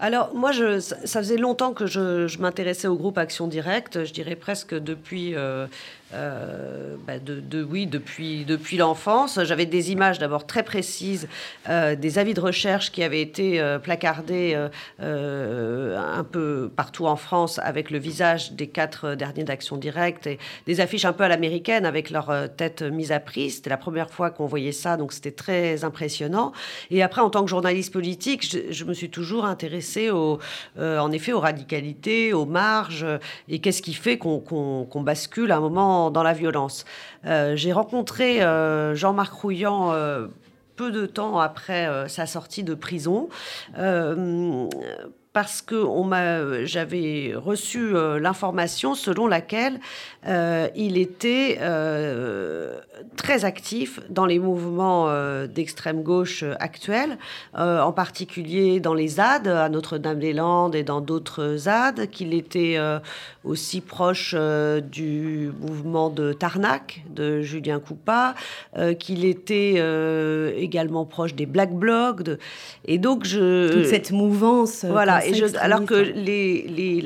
[0.01, 4.35] Alors moi, je, ça faisait longtemps que je, m'intéressais au groupe Action Directe, je dirais
[4.35, 5.67] presque depuis, euh,
[6.13, 9.39] euh, bah, de, oui, depuis, depuis l'enfance.
[9.45, 11.29] J'avais des images d'abord très précises,
[11.69, 14.57] euh, des avis de recherche qui avaient été euh, placardés
[15.01, 20.81] un peu partout en France avec le visage des quatre derniers d'Action Directe et des
[20.81, 23.51] affiches un peu à l'américaine avec leur tête mise à prix.
[23.51, 26.53] C'était la première fois qu'on voyait ça, donc c'était très impressionnant.
[26.91, 30.39] Et après, en tant que journaliste politique, je, me suis toujours intéressée au,
[30.79, 33.07] en effet aux radicalités, aux marges
[33.49, 36.87] et qu'est-ce qui fait qu'on bascule à un moment dans, la violence.
[37.27, 40.29] Euh, j'ai rencontré euh, Jean-Marc Rouillant euh,
[40.77, 43.29] peu de temps après sa sortie de prison
[45.33, 45.85] parce que
[46.65, 49.81] j'avais reçu l'information selon laquelle
[50.27, 51.59] il était
[53.17, 57.19] très actif dans les mouvements euh, d'extrême gauche euh, actuels,
[57.59, 62.79] euh, en particulier dans les ZAD, à Notre-Dame-des-Landes et dans d'autres ZAD, qu'il était
[63.45, 64.35] aussi proche
[64.91, 68.35] du mouvement de Tarnac, de Julien Coupa,
[68.99, 69.83] qu'il était
[70.57, 72.23] également proche des Black Blocs.
[72.85, 73.73] Et donc, je.
[73.73, 74.85] Toute cette mouvance.
[74.85, 77.03] Voilà, et je, alors que les, les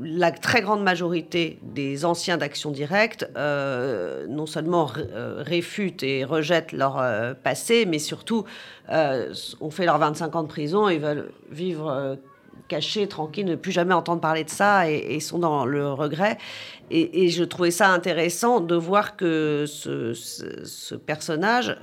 [0.00, 6.72] la très grande majorité des anciens d'Action Directe euh, non seulement euh, réfutent et rejettent
[6.72, 8.44] leur euh, passé, mais surtout
[8.88, 12.18] ont fait leurs 25 ans de prison et veulent vivre
[12.68, 16.38] cachés, tranquilles, ne plus jamais entendre parler de ça et, sont dans le regret.
[16.90, 21.76] Et, je trouvais ça intéressant de voir que ce, personnage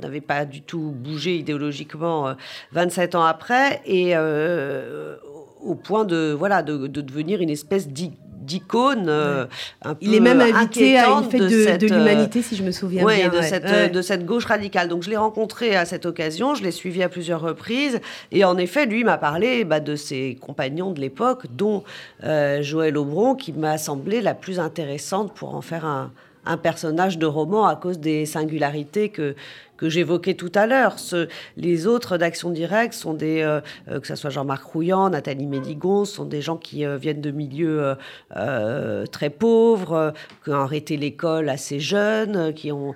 [0.00, 2.34] n'avait pas du tout bougé idéologiquement
[2.72, 8.18] 27 ans après et au point de, voilà, de, devenir une espèce d'icône
[9.08, 9.46] euh,
[10.00, 13.28] Il est même invité à une fête de, euh, l'humanité, si je me souviens bien.
[13.28, 14.88] De, cette, de cette gauche radicale.
[14.88, 18.00] Donc je l'ai rencontré à cette occasion, je l'ai suivi à plusieurs reprises.
[18.30, 21.84] Et en effet, lui m'a parlé bah, de ses compagnons de l'époque, dont
[22.24, 26.10] euh, Joël Aubron, qui m'a semblé la plus intéressante pour en faire un,
[26.44, 29.34] un personnage de roman à cause des singularités que,
[29.82, 30.94] que j'évoquais tout à l'heure.
[31.56, 36.04] les autres d'Action Directe sont des, euh, euh, que ce soit Jean-Marc Rouillant, Nathalie Médigon,
[36.04, 37.96] sont des gens qui euh, viennent de milieux
[39.10, 40.12] très pauvres,
[40.44, 42.94] qui ont arrêté l'école assez jeunes, qui ont,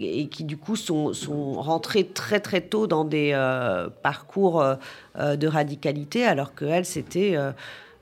[0.00, 3.32] et qui du coup sont, sont, rentrés très très tôt dans des
[4.02, 4.64] parcours
[5.16, 7.36] de radicalité, alors qu'elle, c'était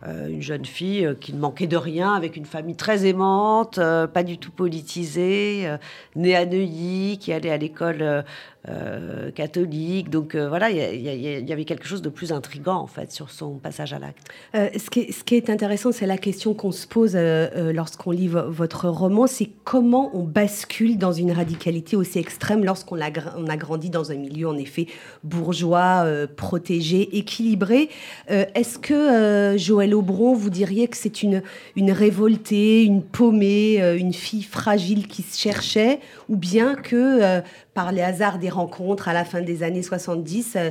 [0.06, 3.78] euh, une jeune fille euh, qui ne manquait de rien, avec une famille très aimante,
[3.78, 5.68] euh, pas du tout politisée,
[6.14, 8.24] née à Neuilly, qui allait à l'école
[8.68, 10.11] euh, catholique.
[10.11, 13.59] Donc euh, voilà, il y, avait quelque chose de plus intrigant en fait sur son
[13.59, 14.26] passage à l'acte.
[14.57, 19.29] Euh, ce, qui est, intéressant, c'est la question qu'on se pose lorsqu'on lit votre roman,
[19.29, 24.11] c'est comment on bascule dans une radicalité aussi extrême lorsqu'on a, on a grandi dans
[24.11, 24.88] un milieu en effet
[25.22, 26.05] bourgeois,
[26.37, 27.88] protégé, équilibré.
[28.29, 31.42] Est-ce que Joël Aubron, vous diriez que c'est une,
[31.76, 37.42] une révoltée, une paumée, une fille fragile qui se cherchait, ou bien que
[37.74, 40.70] par les hasards des rencontres à la fin des années 70, euh,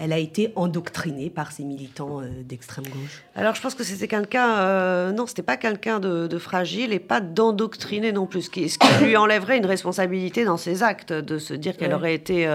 [0.00, 4.08] elle a été endoctrinée par ces militants euh, d'extrême gauche Alors je pense que c'était
[4.08, 8.68] quelqu'un, euh, non, c'était pas quelqu'un de, fragile et pas d'endoctriné non plus, ce qui,
[9.00, 12.46] lui enlèverait une responsabilité dans ses actes, de se dire qu'elle aurait été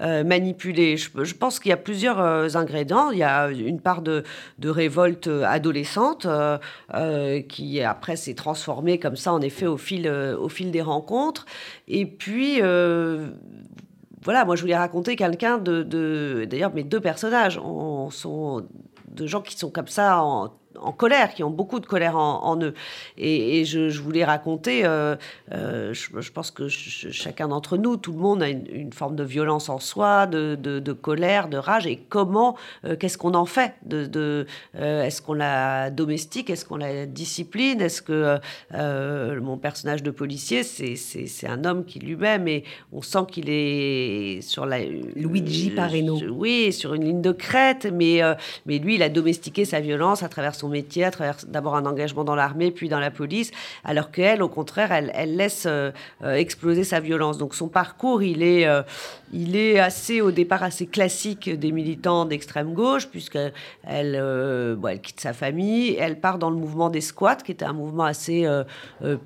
[0.00, 0.96] manipulée.
[0.96, 3.10] Je, pense qu'il y a plusieurs ingrédients.
[3.10, 4.24] Il y a une part de,
[4.62, 6.26] révolte adolescente
[7.48, 11.46] qui après s'est transformée comme ça en effet au fil, au fil des rencontres.
[11.88, 12.60] Et puis
[14.26, 17.60] voilà, moi je voulais raconter quelqu'un de, D'ailleurs, mes deux personnages
[18.10, 18.66] sont
[19.08, 20.20] de gens qui sont comme ça
[20.80, 22.74] en colère, qui ont beaucoup de colère en, eux.
[23.16, 25.16] Et, je, voulais raconter, euh,
[25.52, 29.68] euh, je, pense que chacun d'entre nous, tout le monde a une, forme de violence
[29.68, 35.22] en soi, de, colère, de rage, et comment, euh, qu'est-ce qu'on en fait de, Est-ce
[35.22, 38.38] qu'on la domestique Est-ce qu'on la discipline Est-ce que
[39.40, 44.66] mon personnage de policier, c'est un homme qui lui-même, et on sent qu'il est sur
[44.66, 44.78] la...
[44.78, 46.18] Luigi Pareno.
[46.30, 48.20] Oui, sur une ligne de crête, mais,
[48.66, 51.86] mais lui, il a domestiqué sa violence à travers son métier, à travers d'abord un
[51.86, 53.50] engagement dans l'armée, puis dans la police,
[53.84, 55.90] alors qu'elle, au contraire, elle, laisse euh,
[56.22, 57.38] euh, exploser sa violence.
[57.38, 58.82] Donc son parcours, il est, euh,
[59.32, 63.52] il est assez, au départ, assez classique des militants d'extrême gauche, puisqu'elle
[63.86, 68.04] elle quitte sa famille, elle part dans le mouvement des squats, qui était un mouvement
[68.04, 68.46] assez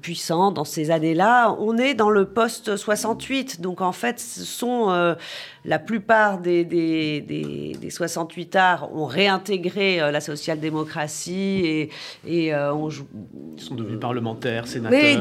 [0.00, 1.56] puissant dans ces années-là.
[1.58, 5.16] On est dans le post-68, donc en fait, ce sont
[5.64, 11.90] la plupart des, des, des, 68 arts ont réintégré la social-démocratie et,
[12.26, 14.98] et on Ils sont devenus parlementaires, sénateurs.
[14.98, 15.16] Oui,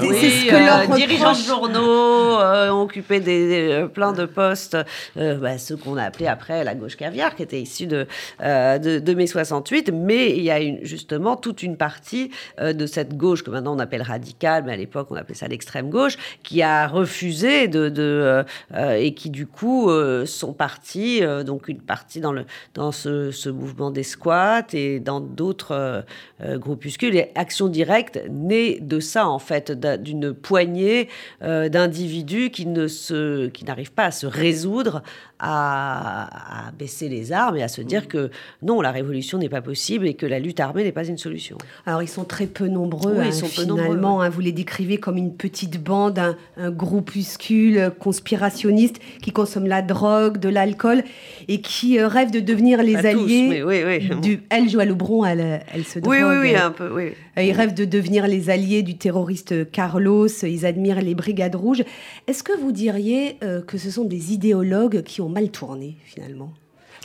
[0.95, 4.77] dirigeants de journaux, ont occupé des, plein de postes,
[5.15, 8.07] bah, ceux qu'on a appelés après la gauche caviar, qui était issue de,
[8.39, 13.17] de, de mai 68, mais il y a une, justement toute une partie de cette
[13.17, 16.61] gauche que maintenant on appelle radicale, mais à l'époque on appelait ça l'extrême gauche, qui
[16.61, 22.21] a refusé de, euh, euh, et qui du coup euh, sont partis, donc une partie
[22.21, 26.05] dans, le, dans ce, mouvement des squats et dans d'autres
[26.41, 27.15] groupuscules.
[27.15, 31.09] Et Action Directe naît de ça en fait, d'une poignée
[31.41, 35.01] d'individus qui ne se, qui n'arrivent pas à se résoudre
[35.39, 38.29] à, baisser les armes et à se dire que
[38.61, 41.57] non, la révolution n'est pas possible et que la lutte armée n'est pas une solution.
[41.85, 44.21] Alors ils sont très peu nombreux, ils hein, sont finalement.
[44.21, 46.19] Hein, vous les décrivez comme une petite bande,
[46.57, 51.03] un, groupuscule conspirationniste qui consomme la drogue, de l'alcool
[51.47, 54.21] et qui euh, rêve de devenir les alliés oui, oui.
[54.21, 54.41] du.
[54.49, 56.13] Elle joue à Loubron, elle, elle se drogue.
[56.13, 56.89] Oui, oui, oui, un peu.
[56.93, 57.11] Oui.
[57.37, 60.27] Euh, ils rêvent de devenir les alliés du terroriste Carlos.
[60.43, 61.83] Ils admirent les brigades rouges.
[62.27, 66.53] Est-ce que vous diriez euh, que ce sont des idéologues qui ont mal tourné finalement?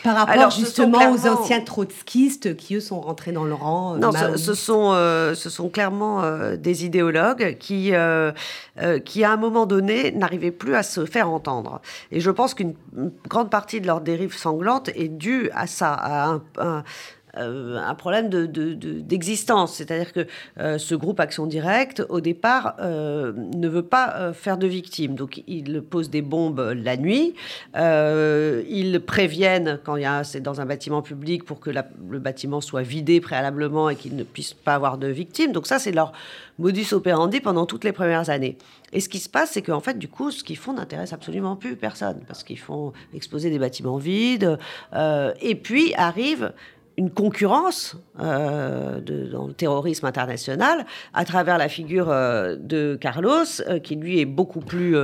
[0.05, 3.95] Par rapport justement aux anciens trotskistes qui, eux, sont rentrés dans le rang.
[3.95, 7.93] Euh, non, ce, sont, euh, ce sont clairement euh, des idéologues qui,
[9.05, 11.81] qui, à un moment donné, n'arrivaient plus à se faire entendre.
[12.13, 12.75] Et je pense qu'une
[13.29, 16.85] grande partie de leur dérive sanglante est due à ça, à un,
[17.37, 19.73] euh, un problème d'existence.
[19.73, 20.27] De, C'est-à-dire que
[20.59, 25.15] euh, ce groupe Action Directe, au départ, euh, ne veut pas faire de victimes.
[25.15, 27.35] Donc, ils posent des bombes la nuit.
[27.75, 33.91] ils préviennent quand c'est dans un bâtiment public pour que le bâtiment soit vidé préalablement
[33.91, 35.53] et qu'ils ne puissent pas avoir de victimes.
[35.53, 36.13] Donc, ça, c'est leur
[36.59, 38.57] modus operandi pendant toutes les premières années.
[38.93, 41.57] Et ce qui se passe, c'est qu'en fait, du coup, ce qu'ils font n'intéresse absolument
[41.57, 44.59] plus personne, parce qu'ils font exposer des bâtiments vides.
[45.41, 46.53] et puis arrive
[46.97, 53.45] une concurrence euh, de, dans le terrorisme international à travers la figure euh, de Carlos,
[53.69, 54.97] euh, qui lui est beaucoup plus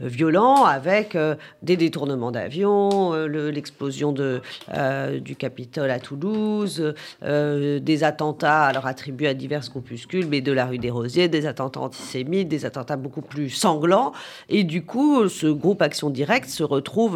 [0.00, 1.16] violent, avec
[1.62, 10.26] des détournements d'avions, l'explosion du Capitole à Toulouse, des attentats alors attribués à divers groupuscules,
[10.28, 14.12] mais de la rue des Rosiers, des attentats antisémites, des attentats beaucoup plus sanglants.
[14.48, 17.14] Et du coup, ce groupe Action Directe se retrouve,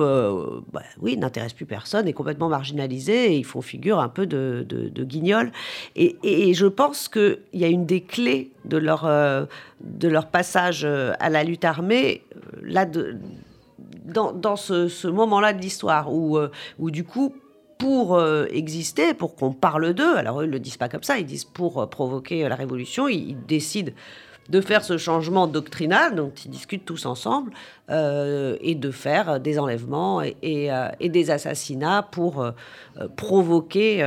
[0.73, 4.64] bah, oui, n'intéresse plus personne, est complètement marginalisé, et ils font figure un peu de,
[4.66, 5.52] de, guignol.
[5.94, 9.44] Et, je pense qu'il y a une des clés de leur, euh,
[9.81, 13.16] de leur passage euh, à la lutte armée, euh, là, de,
[14.07, 16.38] dans, ce, moment-là de l'histoire, où,
[16.79, 17.35] où du coup,
[17.76, 18.18] pour
[18.50, 21.44] exister, pour qu'on parle d'eux, alors eux ne le disent pas comme ça, ils disent
[21.44, 23.92] pour provoquer la révolution, ils, décident
[24.48, 27.52] de faire ce changement doctrinal, dont ils discutent tous ensemble,
[27.90, 30.37] et de faire des enlèvements et,
[31.00, 32.44] et, des assassinats pour
[33.16, 34.04] provoquer,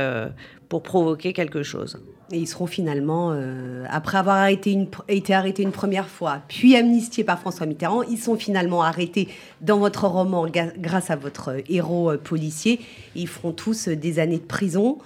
[0.68, 1.98] pour provoquer quelque chose.
[2.32, 4.86] Et ils seront finalement, euh, après avoir été,
[5.30, 9.28] arrêtés une première fois, puis amnistiés par François Mitterrand, ils sont finalement arrêtés
[9.62, 10.46] dans votre roman
[10.78, 12.80] grâce à votre héros euh, policier.
[13.16, 14.98] Ils feront tous des années de prison.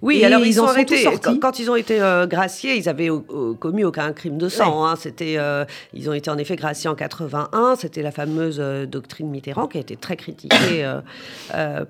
[0.00, 1.04] Oui, alors ils, ont arrêté.
[1.40, 3.10] Quand, ils ont été euh, graciés, ils avaient
[3.58, 4.84] commis aucun crime de sang.
[4.84, 4.94] Hein.
[4.96, 7.74] C'était, euh, ils ont été en effet graciés en 81.
[7.76, 10.84] C'était la fameuse euh, doctrine Mitterrand qui a été très critiquée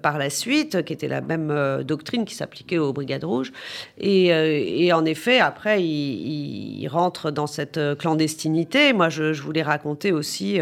[0.02, 3.52] par la suite, qui était la même doctrine qui s'appliquait aux brigades rouges.
[3.98, 8.92] Et, en effet, après, ils, rentrent dans cette clandestinité.
[8.92, 10.58] Moi, je, voulais raconter aussi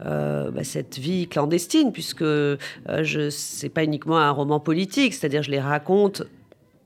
[0.00, 5.60] bah, cette vie clandestine, puisque je c'est pas uniquement un roman politique, c'est-à-dire je les
[5.60, 6.22] raconte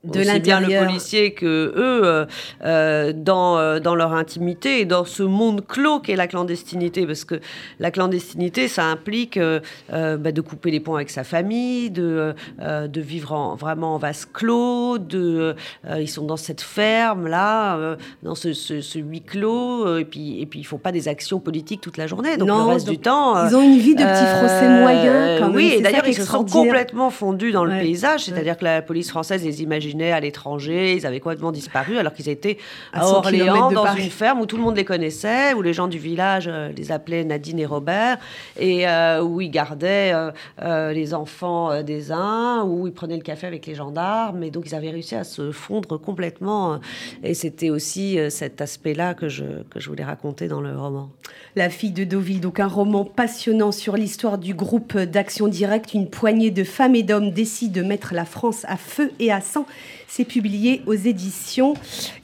[0.03, 2.25] de aussi bien le policier que eux euh,
[2.65, 7.23] euh, dans, euh, dans leur intimité et dans ce monde clos qu'est la clandestinité parce
[7.23, 7.39] que
[7.79, 13.31] la clandestinité ça implique bah, de couper les ponts avec sa famille de, de vivre
[13.31, 15.55] en, vraiment en vase clos de
[15.97, 20.59] ils sont dans cette ferme là dans ce, ce, huis clos et puis et puis
[20.59, 22.35] ils font pas des actions politiques toute la journée.
[22.35, 25.75] Donc le reste du temps ils ont une vie de petits français moyens quand oui
[25.77, 29.45] et d'ailleurs ils se sont complètement fondus dans le paysage c'est-à-dire que la police française
[29.45, 32.57] les imagine à l'étranger, ils avaient complètement disparu alors qu'ils étaient
[32.91, 35.97] à, Orléans dans une ferme où tout le monde les connaissait, où les gens du
[35.97, 38.17] village euh, les appelaient Nadine et Robert,
[38.57, 40.13] et euh, où ils gardaient
[40.61, 44.65] euh, les enfants des uns, où ils prenaient le café avec les gendarmes, et donc
[44.67, 46.79] ils avaient réussi à se fondre complètement.
[47.23, 51.09] Et c'était aussi cet aspect-là que je, que je voulais raconter dans le roman.
[51.55, 55.93] La fille de Deauville, donc un roman passionnant sur l'histoire du groupe d'action directe.
[55.93, 59.39] Une poignée de femmes et d'hommes décident de mettre la France à feu et à
[59.39, 59.67] sang
[60.07, 61.75] C'est publié aux éditions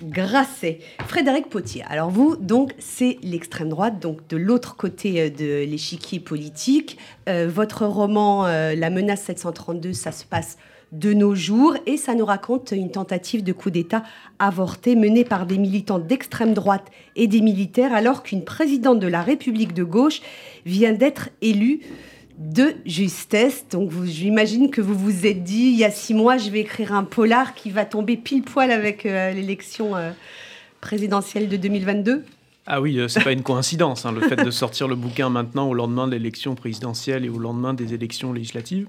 [0.01, 0.79] Grasset.
[1.07, 1.83] Frédéric Potier.
[1.89, 6.97] Alors vous, donc, c'est l'extrême droite, donc de l'autre côté euh, de l'échiquier politique.
[7.27, 10.57] Euh, votre roman La menace 732, ça se passe
[10.91, 14.03] de nos jours et ça nous raconte une tentative de coup d'État
[14.39, 19.21] avorté menée par des militants d'extrême droite et des militaires alors qu'une présidente de la
[19.21, 20.21] République de gauche
[20.65, 21.81] vient d'être élue
[22.39, 23.65] de justesse.
[23.69, 26.93] Donc j'imagine que vous vous êtes dit, il y a six mois, je vais écrire
[26.93, 30.11] un polar qui va tomber pile poil avec euh, l'élection euh,
[30.81, 32.23] présidentielle de 2022.
[32.71, 35.67] Ah oui, euh, c'est pas une coïncidence, hein, le fait de sortir le bouquin maintenant
[35.67, 38.87] au lendemain de l'élection présidentielle et au lendemain des élections législatives.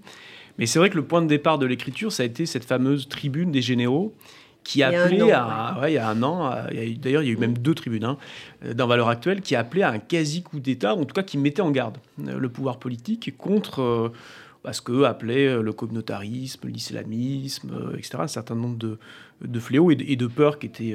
[0.60, 3.08] Mais c'est vrai que le point de départ de l'écriture, ça a été cette fameuse
[3.08, 4.14] tribune des généraux
[4.62, 6.54] qui appelait à, il y a un an,
[7.00, 8.18] d'ailleurs il y a eu même deux tribunes hein,
[8.74, 11.62] dans Valeurs Actuelles, qui appelait à un quasi coup d'État, en tout cas qui mettait
[11.62, 11.96] en garde
[12.28, 14.12] euh, le pouvoir politique contre euh,
[14.70, 18.18] ce qu'eux appelaient euh, le communautarisme, l'islamisme, etc.
[18.18, 18.98] Un certain nombre de,
[19.42, 20.94] de fléaux et de, peurs qui étaient,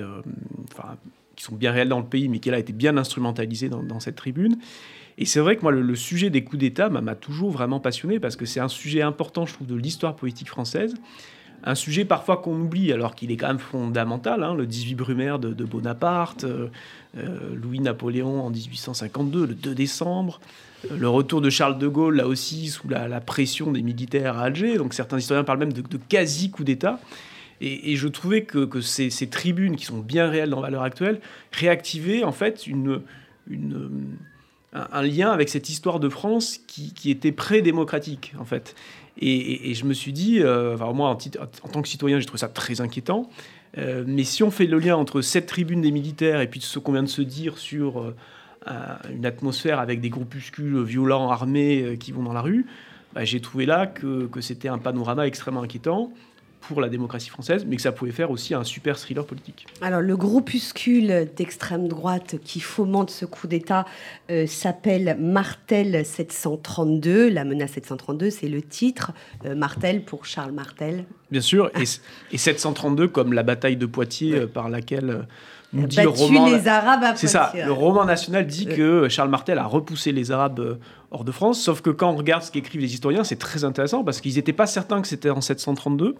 [0.72, 0.98] enfin,
[1.36, 4.00] qui sont bien réels dans le pays, mais qui là étaient bien instrumentalisés dans, dans
[4.00, 4.60] cette tribune.
[5.18, 8.36] Et c'est vrai que moi, le, sujet des coups d'État m'a toujours vraiment passionné parce
[8.36, 10.94] que c'est un sujet important, je trouve, de l'histoire politique française.
[11.64, 15.40] Un sujet parfois qu'on oublie alors qu'il est quand même fondamental, hein, le 18 Brumaire
[15.40, 16.68] de, Bonaparte, euh,
[17.18, 20.42] euh, Louis-Napoléon en 1852, le 2 décembre,
[20.92, 24.44] euh, le retour de Charles de Gaulle là aussi sous la, pression des militaires à
[24.44, 27.00] Alger, donc certains historiens parlent même de, quasi coup d'État.
[27.62, 31.22] Et, je trouvais que, ces, tribunes qui sont bien réelles dans Valeurs actuelle
[31.54, 33.02] réactivaient en fait une
[34.76, 38.76] un, lien avec cette histoire de France qui, était pré-démocratique, en fait.
[39.18, 42.50] Et, je me suis dit, euh, enfin, moi, en, tant que citoyen, j'ai trouvé ça
[42.50, 43.30] très inquiétant.
[43.78, 46.80] Euh, mais si on fait le lien entre cette tribune des militaires et puis ce
[46.80, 48.16] qu'on vient de se dire sur euh,
[49.14, 52.66] une atmosphère avec des groupuscules violents, armés, qui vont dans la rue,
[53.14, 56.12] bah, j'ai trouvé là que c'était un panorama extrêmement inquiétant
[56.68, 59.68] pour la démocratie française, mais que ça pouvait faire aussi un super thriller politique.
[59.82, 63.86] Alors le groupuscule d'extrême droite qui fomente ce coup d'État
[64.30, 67.30] euh, s'appelle Martel 732.
[67.30, 69.12] La menace 732, c'est le titre.
[69.46, 71.06] Euh, Martel pour Charles Martel.
[71.32, 71.84] Bien sûr, et,
[72.32, 75.26] et 732 comme la bataille de Poitiers euh, par laquelle
[75.74, 76.48] nous dit le roman.
[76.48, 77.52] les Arabes C'est ça.
[77.54, 80.80] Le roman national dit que Charles Martel a repoussé les Arabes
[81.16, 81.62] hors de France.
[81.62, 84.54] Sauf que quand on regarde ce qu'écrivent les historiens, c'est très intéressant parce qu'ils n'étaient
[84.54, 86.16] pas certains que c'était en 732.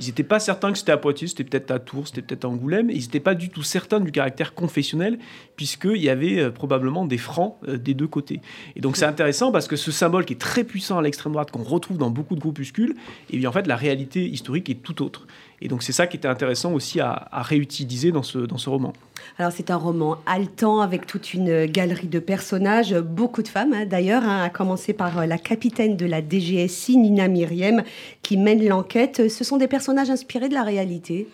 [0.00, 2.48] Ils n'étaient pas certains que c'était à Poitiers, c'était peut-être à Tours, c'était peut-être à
[2.48, 2.90] Angoulême.
[2.90, 5.18] Ils n'étaient pas du tout certains du caractère confessionnel,
[5.56, 8.40] puisqu'il y avait euh, probablement des francs euh, des deux côtés.
[8.76, 11.50] Et donc c'est intéressant parce que ce symbole qui est très puissant à l'extrême droite,
[11.50, 12.90] qu'on retrouve dans beaucoup de groupuscules,
[13.30, 15.26] et eh bien en fait la réalité historique est tout autre.
[15.62, 18.92] Et donc c'est ça qui était intéressant aussi à, réutiliser dans ce, dans ce roman.
[19.38, 23.86] Alors c'est un roman haletant avec toute une galerie de personnages, beaucoup de femmes hein,
[23.86, 27.82] d'ailleurs, hein, à commencer par euh, la capitaine de la DGSI, Nina Myriam,
[28.22, 29.28] qui mène l'enquête.
[29.28, 31.28] Ce sont des personnages inspirés de la réalité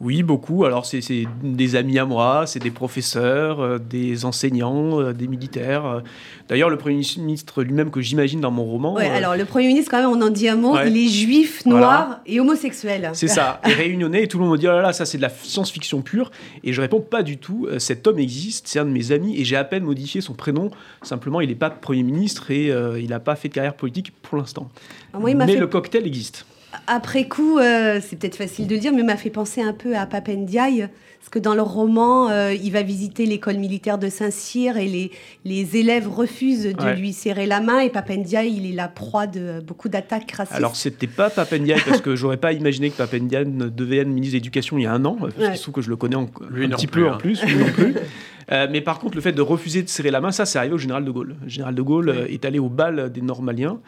[0.00, 0.64] oui, beaucoup.
[0.64, 1.00] Alors, c'est
[1.42, 5.86] des amis à moi, c'est des professeurs, euh, des enseignants, euh, des militaires.
[5.86, 6.00] Euh.
[6.48, 8.94] D'ailleurs, le Premier ministre lui-même, que j'imagine dans mon roman.
[8.96, 11.64] Oui, alors le Premier ministre, quand même, on en dit un mot, il est juif,
[11.64, 13.10] noir et homosexuel.
[13.14, 15.16] C'est ça, et réunionnais, et tout le monde me dit oh là là, ça c'est
[15.16, 16.30] de la science-fiction pure.
[16.64, 17.68] Et je réponds pas du tout.
[17.78, 20.70] Cet homme existe, c'est un de mes amis, et j'ai à peine modifié son prénom.
[21.02, 24.38] Simplement, il n'est pas Premier ministre et il n'a pas fait de carrière politique pour
[24.38, 24.68] l'instant.
[25.12, 26.46] Ah, Mais le cocktail existe
[26.86, 29.96] après coup, euh, c'est peut-être facile de le dire, mais m'a fait penser un peu
[29.96, 30.88] à Papendiaï.
[31.20, 35.10] Parce que dans le roman, euh, il va visiter l'école militaire de Saint-Cyr et les,
[35.46, 37.80] les élèves refusent de lui serrer la main.
[37.80, 40.54] Et Papendiaï, il est la proie de beaucoup d'attaques racistes.
[40.54, 44.38] Alors, c'était pas Papendiaï, parce que j'aurais pas imaginé que Papendiaï devait être ministre de
[44.38, 45.16] l'Éducation il y a un an.
[45.18, 47.18] Parce qu'il se trouve que je le connais un petit peu en hein.
[47.18, 47.94] plus, lui non plus.
[48.52, 50.74] Euh, mais par contre, le fait de refuser de serrer la main, ça, c'est arrivé
[50.74, 51.36] au général de Gaulle.
[51.42, 53.78] Le général de Gaulle euh, est allé au bal des Normaliens,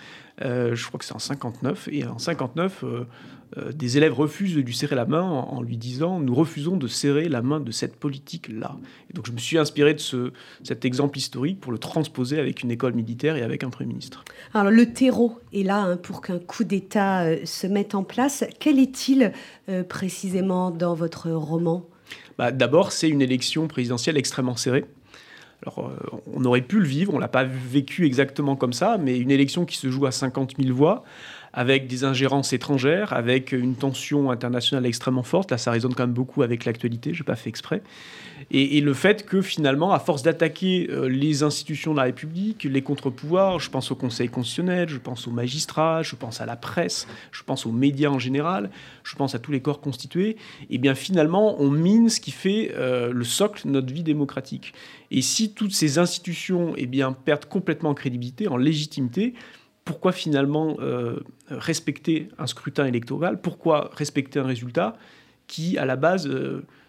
[0.41, 2.85] je crois que c'est en 59, et en 59,
[3.73, 7.29] des élèves refusent de lui serrer la main en, lui disant Nous refusons de serrer
[7.29, 8.77] la main de cette politique-là.
[9.09, 10.33] Et donc je me suis inspiré de ce,
[10.63, 14.25] cet exemple historique pour le transposer avec une école militaire et avec un Premier ministre.
[14.53, 18.45] Alors le terreau est là hein, pour qu'un coup d'État se mette en place.
[18.59, 19.33] Quel est-il
[19.89, 21.87] précisément dans votre roman?
[22.39, 24.85] Bah, d'abord, c'est une élection présidentielle extrêmement serrée.
[25.67, 29.19] Alors, euh, on aurait pu le vivre, on l'a pas vécu exactement comme ça, mais
[29.19, 31.03] une élection qui se joue à 50 000 voix,
[31.57, 35.51] avec des ingérences étrangères, avec une tension internationale extrêmement forte.
[35.51, 37.83] Là, ça résonne quand même beaucoup avec l'actualité, je n'ai pas fait exprès.
[38.51, 42.83] Et, le fait que finalement, à force d'attaquer euh, les institutions de la République, les
[42.83, 47.09] contre-pouvoirs, je pense au Conseil constitutionnel, je pense aux magistrats, je pense à la presse,
[47.33, 48.71] je pense aux médias en général,
[49.03, 50.37] je pense à tous les corps constitués, et
[50.71, 54.75] eh bien finalement, on mine ce qui fait euh, le socle de notre vie démocratique.
[55.11, 59.33] Et si toutes ces institutions eh bien, perdent complètement en crédibilité, en légitimité,
[59.87, 64.99] pourquoi finalement euh, respecter un scrutin électoral Pourquoi respecter un résultat
[65.47, 66.29] qui, à la base,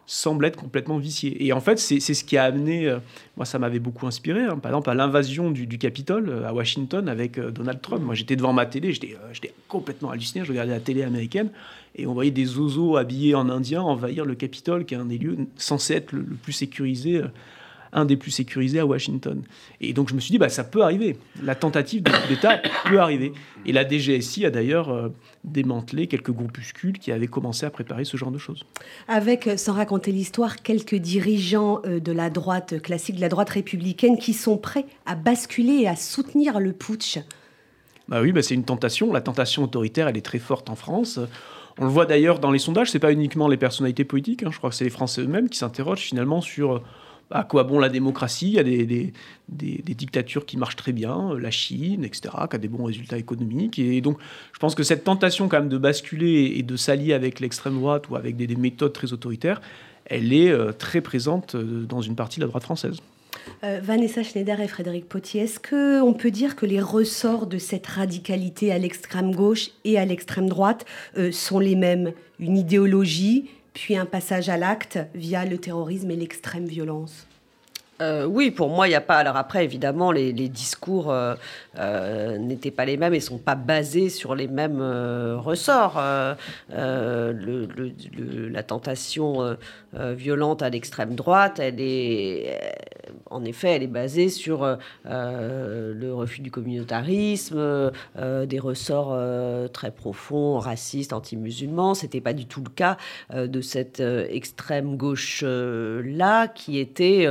[0.07, 1.45] semble être complètement vicié.
[1.45, 2.99] Et en fait, c'est ce qui a amené, euh,
[3.35, 4.57] moi ça m'avait beaucoup inspiré, hein.
[4.57, 8.03] par exemple à l'invasion du, Capitole euh, à Washington avec euh, Donald Trump.
[8.03, 11.49] Moi j'étais devant ma télé, j'étais complètement halluciné, je regardais la télé américaine
[11.95, 15.17] et on voyait des oiseaux habillés en indien envahir le Capitole, qui est un des
[15.17, 17.21] lieux censés être le plus sécurisé
[17.93, 19.41] un des plus sécurisés à Washington.
[19.81, 21.17] Et donc je me suis dit, bah, ça peut arriver.
[21.43, 23.33] La tentative de coup d'État peut arriver.
[23.65, 25.09] Et la DGSI a d'ailleurs euh,
[25.43, 28.65] démantelé quelques groupuscules qui avaient commencé à préparer ce genre de choses.
[29.07, 33.49] Avec, euh, sans raconter l'histoire, quelques dirigeants euh, de la droite classique, de la droite
[33.49, 37.19] républicaine, qui sont prêts à basculer et à soutenir le putsch.
[38.07, 39.11] Bah oui, bah c'est une tentation.
[39.11, 41.19] La tentation autoritaire, elle est très forte en France.
[41.79, 44.49] On le voit d'ailleurs dans les sondages, c'est pas uniquement les personnalités politiques, hein.
[44.51, 46.81] je crois que c'est les Français eux-mêmes qui s'interrogent finalement sur
[47.31, 48.47] à quoi bon la démocratie?
[48.47, 49.13] Il y a des,
[49.49, 53.79] dictatures qui marchent très bien, la Chine, etc., qui a des bons résultats économiques.
[53.79, 54.17] Et donc,
[54.53, 58.09] je pense que cette tentation quand même de basculer et de s'allier avec l'extrême droite
[58.09, 59.61] ou avec des, méthodes très autoritaires,
[60.05, 62.97] elle est euh, très présente euh, dans une partie de la droite française.
[63.63, 67.85] Euh, Vanessa Schneider et Frédéric Potier, est-ce qu'on peut dire que les ressorts de cette
[67.85, 70.85] radicalité à l'extrême gauche et à l'extrême droite
[71.31, 72.13] sont les mêmes?
[72.39, 77.27] Une idéologie, puis un passage à l'acte via le terrorisme et l'extrême violence
[77.99, 79.17] euh, oui, pour moi, il n'y a pas.
[79.17, 81.33] Alors après, évidemment, les, discours euh,
[81.79, 84.81] euh, n'étaient pas les mêmes et sont pas basés sur les mêmes
[85.39, 85.99] ressorts.
[86.69, 87.15] la
[88.63, 89.57] tentation
[89.93, 92.59] violente à l'extrême droite, elle est,
[93.29, 99.17] en effet, elle est basée sur le refus du communautarisme, des ressorts
[99.71, 101.93] très profonds, racistes, anti-musulmans.
[101.93, 102.97] C'était pas du tout le cas
[103.33, 107.27] de cette extrême gauche là, qui était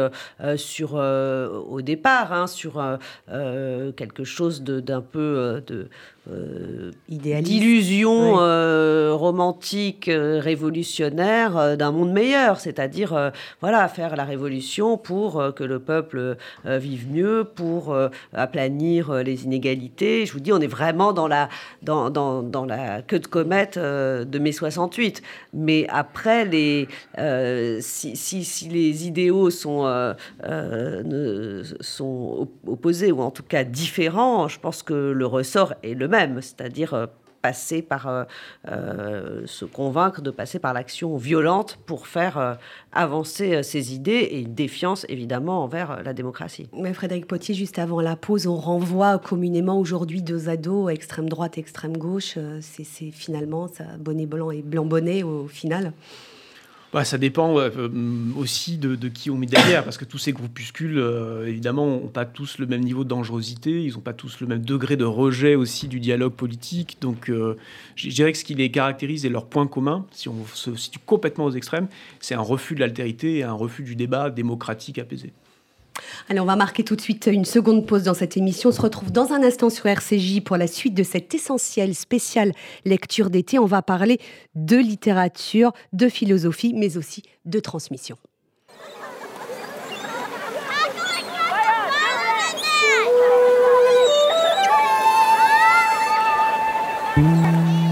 [0.57, 2.96] sur, euh, au départ, hein, sur euh,
[3.30, 5.88] euh, quelque chose d'un peu de,
[6.29, 15.55] euh, d'illusion euh, romantique, euh, révolutionnaire d'un monde meilleur, c'est-à-dire voilà faire la révolution pour
[15.55, 17.97] que le peuple vive mieux, pour
[18.33, 20.27] aplanir les inégalités.
[20.27, 21.49] Je vous dis, on est vraiment dans la
[21.83, 25.22] dans, dans, dans la queue de comète de mai 68.
[25.55, 26.89] Mais après, les
[27.81, 29.85] si, si, si, les idéaux sont
[30.45, 36.09] ne, sont opposés ou en tout cas différents, je pense que le ressort est le
[36.09, 37.07] même c'est-à-dire euh,
[37.43, 38.25] passer par euh,
[38.69, 42.59] euh, se convaincre de passer par l'action violente pour faire
[42.93, 46.69] avancer ses idées et défiance évidemment envers la démocratie.
[46.73, 51.57] Mais Frédéric Potier, juste avant la pause, on renvoie communément aujourd'hui deux ados, extrême droite,
[51.57, 52.37] extrême gauche.
[52.61, 55.93] C'est finalement ça, bonnet blanc et blanc bonnet au final.
[56.97, 57.90] Bah, ça dépend euh,
[58.38, 62.24] aussi de, qui on met derrière, parce que tous ces groupuscules, euh, évidemment, n'ont pas
[62.24, 65.57] tous le même niveau de dangerosité, ils n'ont pas tous le même degré de rejet
[65.57, 66.97] aussi du dialogue politique.
[67.03, 67.59] Donc, euh,
[67.97, 70.99] je dirais que ce qui les caractérise et leur point commun, si on se situe
[71.05, 71.88] complètement aux extrêmes,
[72.20, 75.34] c'est un refus de l'altérité et un refus du débat démocratique apaisé.
[76.28, 78.70] Allez, on va marquer tout de suite une seconde pause dans cette émission.
[78.70, 82.53] On se retrouve dans un instant sur RCJ pour la suite de cette essentielle spéciale
[82.84, 83.59] lecture d'été.
[83.59, 84.18] On va parler
[84.55, 88.16] de littérature, de philosophie, mais aussi de transmission.
[97.16, 97.86] La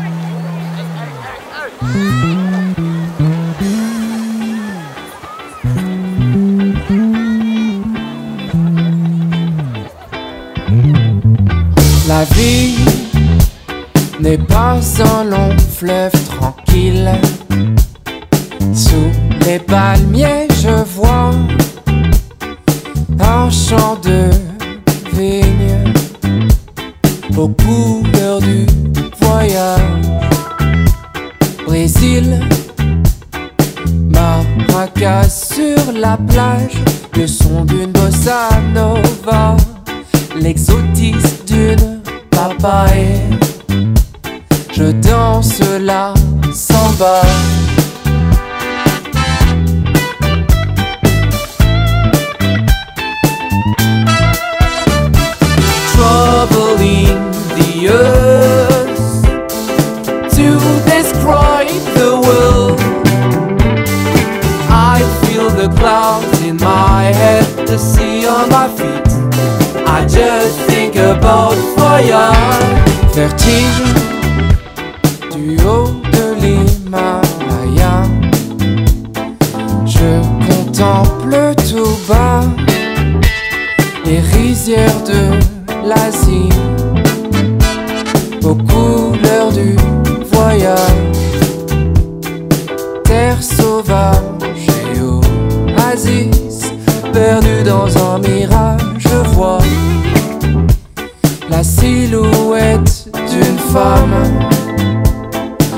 [101.84, 104.14] silhouette d'une femme.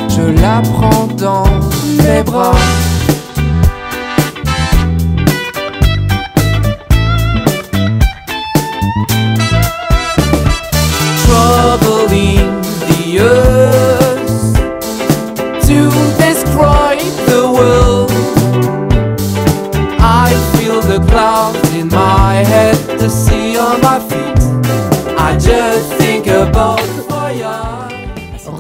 [0.09, 1.47] Je la prends dans
[1.99, 2.55] mes bras.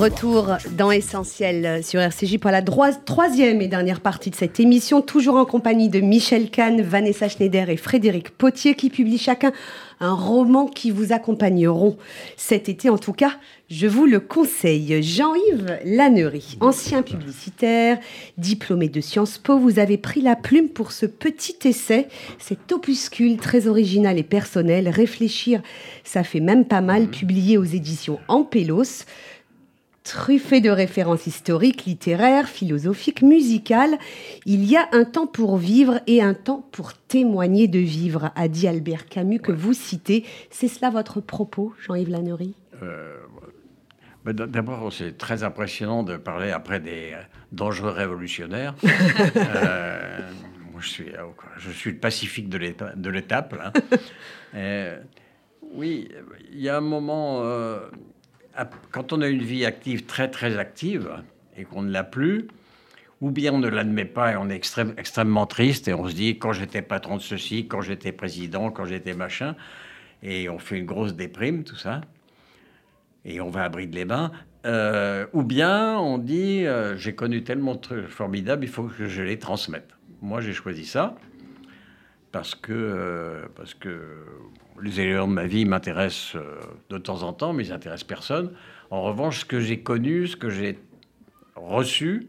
[0.06, 5.34] Retour dans Essentiel sur RCJ pour la troisième et dernière partie de cette émission, toujours
[5.34, 9.50] en compagnie de Michel Kahn, Vanessa Schneider et Frédéric Potier qui publient chacun
[9.98, 11.96] un roman qui vous accompagneront
[12.36, 12.88] cet été.
[12.88, 13.32] En tout cas,
[13.68, 15.02] je vous le conseille.
[15.02, 17.98] Jean-Yves Lannery, ancien publicitaire,
[18.38, 22.06] diplômé de Sciences Po, vous avez pris la plume pour ce petit essai,
[22.38, 24.88] cet opuscule très original et personnel.
[24.88, 25.62] Réfléchir,
[26.04, 29.04] ça fait même pas mal, publié aux éditions Ampélos
[30.06, 33.98] truffé de références historiques, littéraires, philosophiques, musicales.
[34.44, 38.46] Il y a un temps pour vivre et un temps pour témoigner de vivre, a
[38.46, 40.24] dit Albert Camus, que vous citez.
[40.50, 43.16] C'est cela votre propos, Jean-Yves Lannery Euh,
[44.24, 47.20] d- D'abord, c'est très impressionnant de parler après des euh,
[47.52, 48.74] dangereux révolutionnaires.
[49.36, 50.20] Euh,
[50.72, 51.06] moi, je suis,
[51.58, 53.54] je suis le pacifique de l'éta- de l'étape.
[55.74, 56.08] oui,
[56.52, 57.80] il y a un moment, euh,
[58.90, 61.10] quand on a une vie active, très très active,
[61.56, 62.48] et qu'on ne l'a plus,
[63.20, 66.14] ou bien on ne l'admet pas et on est extrême- extrêmement triste et on se
[66.14, 69.56] dit quand j'étais patron de ceci, quand j'étais président, quand j'étais machin,
[70.22, 72.00] et on fait une grosse déprime, tout ça
[73.26, 74.32] et on va à Bride-les-Bains.
[74.64, 79.06] Euh, ou bien on dit euh, j'ai connu tellement de trucs formidables, il faut que
[79.06, 79.88] je les transmette.
[80.22, 81.14] Moi j'ai choisi ça
[82.32, 83.98] parce que, euh, parce que
[84.82, 86.56] les éléments de ma vie m'intéressent euh,
[86.90, 88.52] de temps en temps, mais ils n'intéressent personne.
[88.90, 90.78] En revanche, ce que j'ai connu, ce que j'ai
[91.54, 92.26] reçu,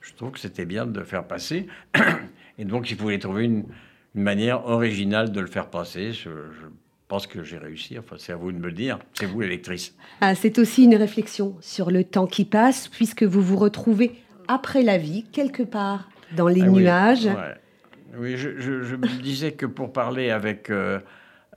[0.00, 1.66] je trouve que c'était bien de le faire passer.
[2.58, 3.64] Et donc il fallait trouver une,
[4.14, 6.12] une manière originale de le faire passer.
[6.12, 6.66] Je, je
[7.08, 7.98] pense que j'ai réussi.
[7.98, 8.98] Enfin, c'est à vous de me le dire.
[9.14, 9.94] C'est vous l'électrice.
[10.20, 14.12] Ah, C'est aussi une réflexion sur le temps qui passe, puisque vous vous retrouvez
[14.46, 17.26] après la vie, quelque part dans les Ah oui, nuages.
[17.26, 17.54] ouais.
[18.16, 20.98] Oui, je, je- je me disais que pour parler avec, euh,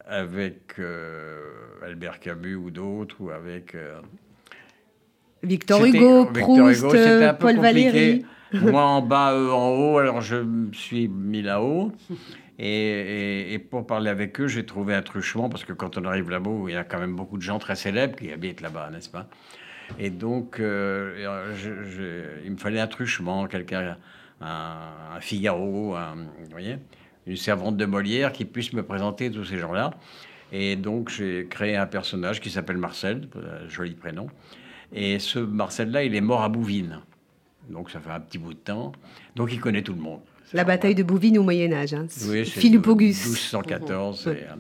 [0.05, 1.39] avec euh,
[1.83, 3.75] Albert Camus ou d'autres, ou avec...
[3.75, 3.99] euh,
[5.43, 7.83] Victor Hugo, Victor Proust, Hugo, c'était un peu Paul compliqué.
[7.91, 8.25] Valéry.
[8.53, 11.93] Moi en bas, eux en haut, alors je me suis mis là-haut.
[12.59, 16.05] Et, et- et pour parler avec eux, j'ai trouvé un truchement, parce que quand on
[16.05, 18.89] arrive là-bas, il y a quand même beaucoup de gens très célèbres qui habitent là-bas,
[18.91, 19.27] n'est-ce pas?
[19.97, 23.97] Et donc, je- il me fallait un truchement, quelqu'un,
[24.41, 26.77] un, un Figaro, un- vous voyez,
[27.27, 29.91] une servante de Molière qui puisse me présenter tous ces gens-là.
[30.51, 34.27] Et donc, j'ai créé un personnage qui s'appelle Marcel, euh, joli prénom.
[34.93, 36.99] Et ce Marcel-là, il est mort à Bouvines.
[37.69, 38.91] Donc, ça fait un petit bout de temps.
[39.35, 40.19] Donc, il connaît tout le monde.
[40.51, 41.93] La bataille de Bouvines au Moyen-Âge.
[41.93, 42.07] Hein.
[42.27, 43.23] Oui, Philippe Auguste.
[43.27, 44.55] 1214, c'est, euh,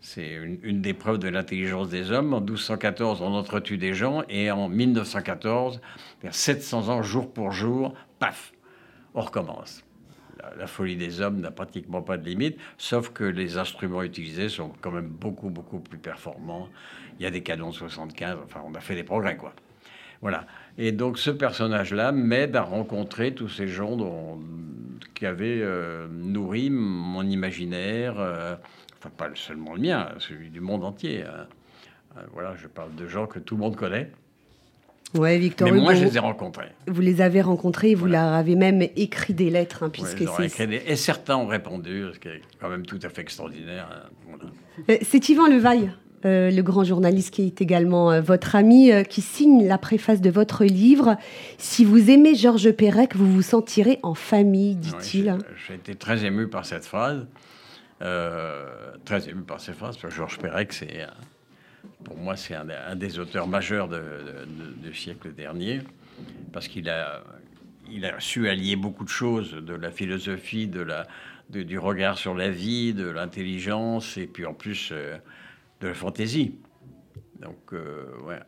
[0.00, 2.32] c'est une, une des preuves de l'intelligence des hommes.
[2.32, 5.82] En 1214, on entretue des gens, et en 1914,
[6.22, 8.52] vers 700 ans, jour pour jour, paf,
[9.14, 9.84] on recommence.
[10.56, 14.72] La, folie des hommes n'a pratiquement pas de limite, sauf que les instruments utilisés sont
[14.80, 16.68] quand même beaucoup, beaucoup plus performants.
[17.18, 19.52] Il y a des canons 75, enfin, on a fait des progrès, quoi.
[20.22, 20.46] Voilà.
[20.78, 24.40] Et donc ce personnage-là m'aide à rencontrer tous ces gens dont-
[25.14, 28.56] qui avaient euh, nourri mon imaginaire, euh,
[28.98, 31.24] enfin pas seulement le mien, celui du monde entier.
[31.24, 31.46] hein.
[32.16, 34.10] Euh, voilà, je parle de gens que tout le monde connaît,
[35.16, 35.82] Ouais, Victor mais Hugo.
[35.84, 36.68] moi je les ai rencontrés.
[36.86, 38.24] Vous les avez rencontrés, vous Voilà.
[38.26, 40.66] leur avez même écrit des lettres, hein, Ouais, puisque ai c'est.
[40.66, 43.88] des- Et certains ont répondu, ce qui est quand même tout à fait extraordinaire.
[43.92, 44.08] hein.
[44.28, 44.44] Voilà.
[44.90, 45.90] Euh, C'est Yvan Levaille,
[46.24, 50.30] euh, le grand journaliste qui est également euh, votre ami, qui signe la préface de
[50.30, 51.16] votre livre.
[51.58, 55.24] Si vous aimez Georges Perec, vous vous sentirez en famille, Ouais, dit-il.
[55.24, 57.26] j'ai- J'ai été très ému par cette phrase.
[59.04, 61.04] Très ému par cette phrase, parce que Georges Perec, c'est,
[62.04, 65.80] pour moi, c'est un, des auteurs majeurs du siècle dernier,
[66.52, 67.22] parce qu'il a,
[67.90, 71.06] il a su allier beaucoup de choses, de la philosophie, de la,
[71.50, 75.16] du regard sur la vie, de l'intelligence, et puis en plus euh,
[75.80, 76.54] de la fantaisie.
[77.40, 78.40] Donc, euh, ouais.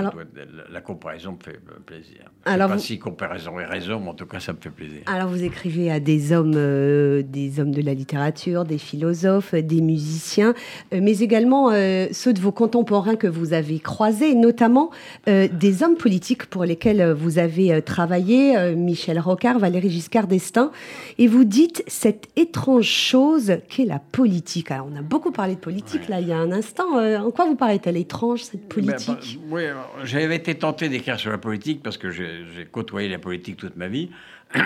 [0.00, 2.30] Alors- la, la comparaison me fait plaisir.
[2.44, 5.02] Alors pas vous- si comparaison est raison, mais en tout cas, ça me fait plaisir.
[5.06, 9.62] Alors vous écrivez à des hommes, euh, des hommes de la littérature, des philosophes, euh,
[9.62, 10.54] des musiciens,
[10.92, 14.90] euh, mais également euh, ceux de vos contemporains que vous avez croisés, notamment
[15.26, 20.70] des hommes politiques pour lesquels vous avez travaillé, Michel Rocard, Valéry Giscard d'Estaing,
[21.18, 24.70] et vous dites cette étrange chose qu'est la politique.
[24.70, 26.08] Alors on a beaucoup parlé de politique Ouais.
[26.10, 26.98] là il y a un instant.
[26.98, 29.38] En quoi vous paraît-elle étrange cette Ben, politique?
[29.50, 29.62] oui,
[30.04, 33.88] j'avais été tenté d'écrire sur la politique parce que j'ai côtoyé la politique toute ma
[33.88, 34.10] vie.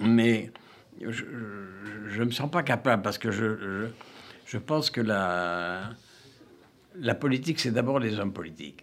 [0.00, 0.50] Mais
[1.00, 1.24] je
[2.20, 3.88] ne me sens pas capable parce que je,
[4.46, 5.90] je, pense que la,
[6.96, 8.82] la politique, c'est d'abord les hommes politiques.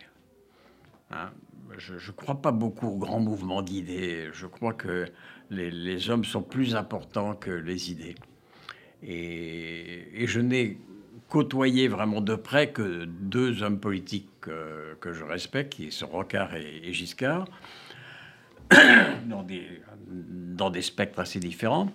[1.11, 1.31] Hein.
[1.77, 4.29] je ne crois pas beaucoup aux grands mouvements d'idées.
[4.33, 5.05] Je crois que
[5.49, 8.15] les, les hommes sont plus importants que les idées.
[9.01, 10.77] Et, et je n'ai
[11.29, 16.55] côtoyé vraiment de près que deux hommes politiques euh, que je respecte, qui sont Rocard
[16.55, 17.45] et, Giscard,
[19.25, 19.43] dans
[20.69, 21.91] des, spectres assez différents,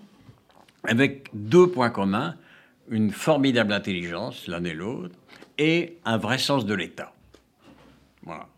[0.85, 2.37] avec deux points communs,
[2.89, 5.17] une formidable intelligence, l'un et l'autre,
[5.59, 7.13] et un vrai sens de l'État.
[8.23, 8.49] Voilà.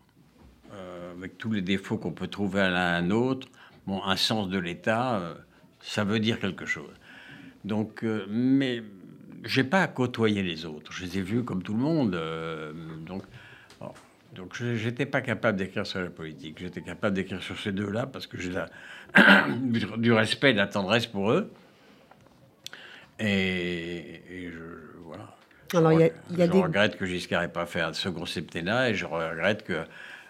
[0.73, 3.47] Euh, avec tous les défauts qu'on peut trouver à l'un à l'autre,
[3.87, 5.33] bon, un sens de l'État, euh,
[5.79, 6.93] ça veut dire quelque chose.
[7.63, 8.81] Donc, mais
[9.43, 10.91] j'ai pas à côtoyer les autres.
[10.91, 12.15] Je les ai vus comme tout le monde.
[12.15, 12.73] euh,
[13.05, 13.23] donc,
[13.79, 13.91] bon,
[14.35, 16.57] donc je j'étais pas capable d'écrire sur la politique.
[16.59, 18.51] J'étais capable d'écrire sur ces deux-là parce que j'ai
[19.97, 21.51] du, respect et de la tendresse pour eux.
[23.19, 24.59] Et, et je,
[25.03, 25.35] voilà.
[25.71, 27.93] Je Alors, il y a- y je des- regrette que Giscard n'ait pas fait un
[27.93, 29.83] second septennat et je regrette que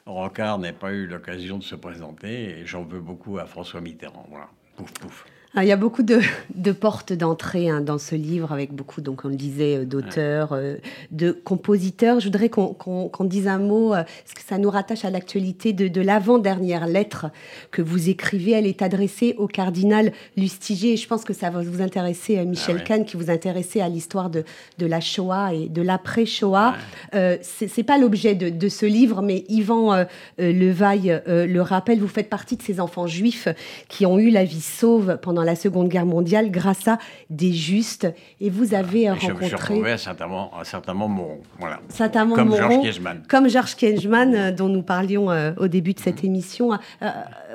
[0.05, 2.59] Rocard n'ait pas eu l'occasion de se présenter.
[2.59, 4.25] Et j'en veux beaucoup à François Mitterrand.
[4.29, 4.47] Voilà.
[4.77, 5.25] Pouf, pouf.
[5.55, 6.19] Ah, Il y a beaucoup de,
[6.55, 10.51] de portes d'entrée hein, dans ce livre, avec beaucoup, donc on le disait, euh, d'auteurs,
[10.51, 10.75] euh,
[11.11, 12.19] de compositeurs.
[12.19, 15.87] Je voudrais qu'on dise un mot, euh, parce que ça nous rattache à l'actualité de,
[15.87, 17.27] de l'avant-dernière lettre
[17.71, 18.51] que vous écrivez.
[18.51, 20.93] Elle est adressée au cardinal Lustiger.
[20.93, 22.85] Et je pense que ça va vous intéresser, euh, Michel Ah ouais.
[22.85, 24.43] Kahn, qui vous intéressait à l'histoire de,
[24.77, 26.75] de la Shoah et de l'après-Shoah.
[27.15, 30.05] Euh, c'est pas l'objet de, de ce livre, mais Yvan
[30.37, 31.99] Levaille le rappelle.
[31.99, 33.47] Vous faites partie de ces enfants juifs
[33.87, 38.07] qui ont eu la vie sauve pendant la Seconde Guerre mondiale grâce à des justes.
[38.39, 41.39] Et vous avez Et je me suis rencontré retrouvé à certainement Moron.
[41.57, 41.79] Voilà.
[41.89, 43.23] Saint-Amand Comme Georges Kiesman.
[43.27, 46.73] comme Georges Kiesman, euh, dont nous parlions euh, au début de cette émission.
[47.01, 47.09] Euh,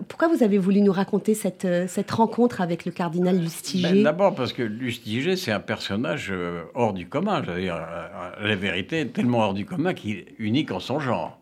[0.08, 3.92] pourquoi vous avez voulu nous raconter cette, cette rencontre avec le cardinal Lustiger?
[3.92, 6.32] Ben, D'abord parce que Lustiger, c'est un personnage
[6.74, 7.42] hors du commun.
[7.44, 7.76] Je veux dire,
[8.22, 11.38] euh, la vérité, tellement hors du commun qu'il est unique en son genre.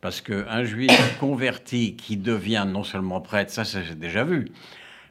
[0.00, 4.46] Parce qu'un juif converti qui devient non seulement prêtre, ça, ça j'ai déjà vu,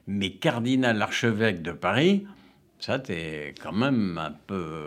[0.08, 2.26] mais cardinal archevêque de Paris,
[2.80, 4.80] ça, c'est quand même un peu,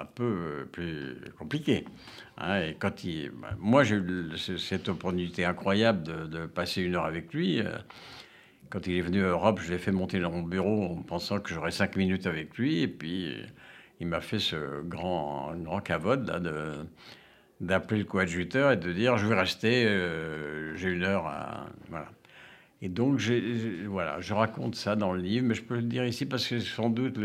[0.00, 1.84] un peu plus compliqué.
[2.38, 7.06] Hein, et quand il, moi, j'ai eu cette opportunité incroyable de, de passer une heure
[7.06, 7.60] avec lui.
[7.60, 7.78] euh,
[8.70, 11.40] quand il est venu à Europe, je l'ai fait monter dans mon bureau en pensant
[11.40, 12.82] que j'aurais cinq minutes avec lui.
[12.82, 13.36] Et puis,
[14.00, 16.86] il m'a fait ce grand, grand cavode là, de,
[17.60, 21.26] d'appeler le coadjuteur et de dire Je vais rester, euh, j'ai une heure.
[21.26, 21.66] À...
[21.90, 22.08] Voilà.
[22.82, 26.04] Et donc, j'ai- voilà, je raconte ça dans le livre, mais je peux le dire
[26.06, 27.18] ici parce que c'est sans doute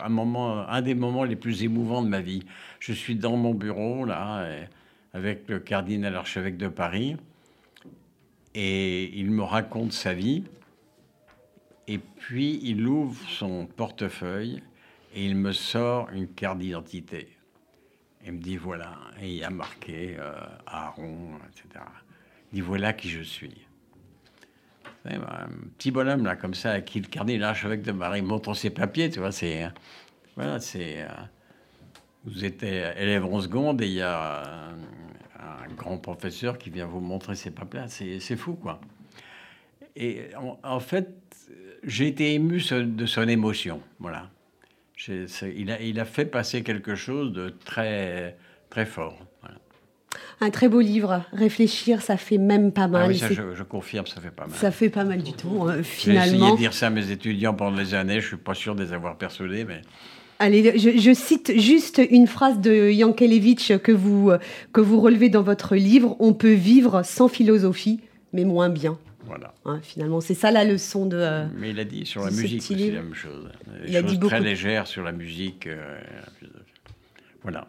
[0.00, 2.42] un, moment, un des moments les plus émouvants de ma vie.
[2.80, 4.46] Je suis dans mon bureau, là,
[5.12, 7.16] avec le cardinal archevêque de Paris,
[8.54, 10.44] et il me raconte sa vie.
[11.88, 14.62] Et puis il ouvre son portefeuille
[15.14, 17.28] et il me sort une carte d'identité.
[18.24, 20.32] Il me dit voilà, et il y a marqué euh,
[20.66, 21.84] Aaron, etc.
[22.52, 23.66] Il dit voilà qui je suis.
[25.02, 28.54] Savez, Un petit bonhomme là comme ça à qui le cardinal archevêque de Paris montre
[28.54, 29.68] ses papiers, tu vois, c'est
[30.36, 31.08] voilà, c'est euh,
[32.24, 36.86] vous êtes élève en seconde et il y a un, un grand professeur qui vient
[36.86, 38.80] vous montrer ses papiers, c'est fou quoi.
[39.96, 41.10] Et en, en fait,
[41.82, 43.80] j'ai été ému de son émotion.
[43.98, 44.30] Voilà.
[45.08, 48.36] Il a, il a fait passer quelque chose de très,
[48.70, 49.18] très fort.
[50.40, 51.24] Un très beau livre.
[51.32, 53.02] Réfléchir, ça fait même pas mal.
[53.04, 54.56] Ah oui, ça, C'est- je, je confirme, ça fait pas mal.
[54.56, 56.52] ça fait pas mal du tout, euh, J'ai essayé finalement.
[56.52, 58.20] de dire ça à mes étudiants pendant des années.
[58.20, 59.82] Je suis pas sûr de les avoir persuadés, mais
[60.38, 64.32] Allez, je, je cite juste une phrase de Yankelevitch que vous,
[64.72, 66.16] que vous relevez dans votre livre.
[66.18, 68.00] On peut vivre sans philosophie,
[68.32, 68.98] mais moins bien.
[69.24, 69.54] voilà.
[69.64, 71.16] Hein, finalement, c'est ça la leçon de.
[71.16, 72.96] euh, Mais il a dit sur la musique livre.
[72.96, 73.48] la même chose.
[73.84, 74.42] Des Il a dit très beaucoup.
[74.44, 75.68] légères sur la musique.
[75.68, 76.00] euh,
[77.42, 77.68] voilà.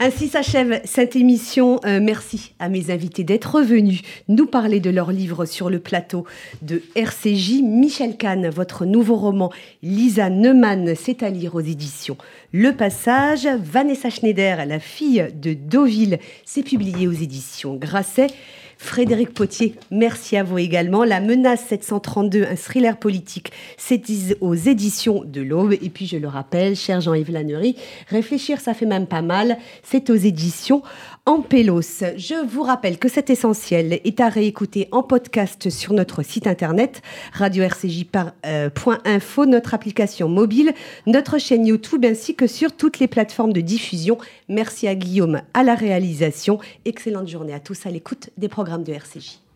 [0.00, 1.80] Ainsi s'achève cette émission.
[1.84, 6.24] Euh, merci à mes invités d'être venus nous parler de leur livre sur le plateau
[6.62, 7.62] de RCJ.
[7.62, 9.50] Michel Kahn, votre nouveau roman
[9.82, 12.16] Lisa Neumann, c'est à lire aux éditions
[12.52, 13.48] Le Passage.
[13.60, 18.28] Vanessa Schneider, la fille de Deauville, c'est publié aux éditions Grasset.
[18.80, 21.02] Frédéric Potier, merci à vous également.
[21.02, 24.00] La menace 732, un thriller politique, c'est
[24.40, 25.72] aux éditions de l'Aube.
[25.72, 27.74] Et puis, je le rappelle, cher Jean-Yves Lannery,
[28.08, 29.58] réfléchir, ça fait même pas mal.
[29.82, 30.82] C'est aux éditions
[31.28, 32.02] Ampelos.
[32.16, 37.02] Je vous rappelle que cet essentiel est à réécouter en podcast sur notre site internet
[37.34, 40.72] radio-rcj.info, notre application mobile,
[41.06, 44.16] notre chaîne YouTube ainsi que sur toutes les plateformes de diffusion.
[44.48, 46.60] Merci à Guillaume à la réalisation.
[46.86, 49.47] Excellente journée à tous à l'écoute des programmes de RCJ.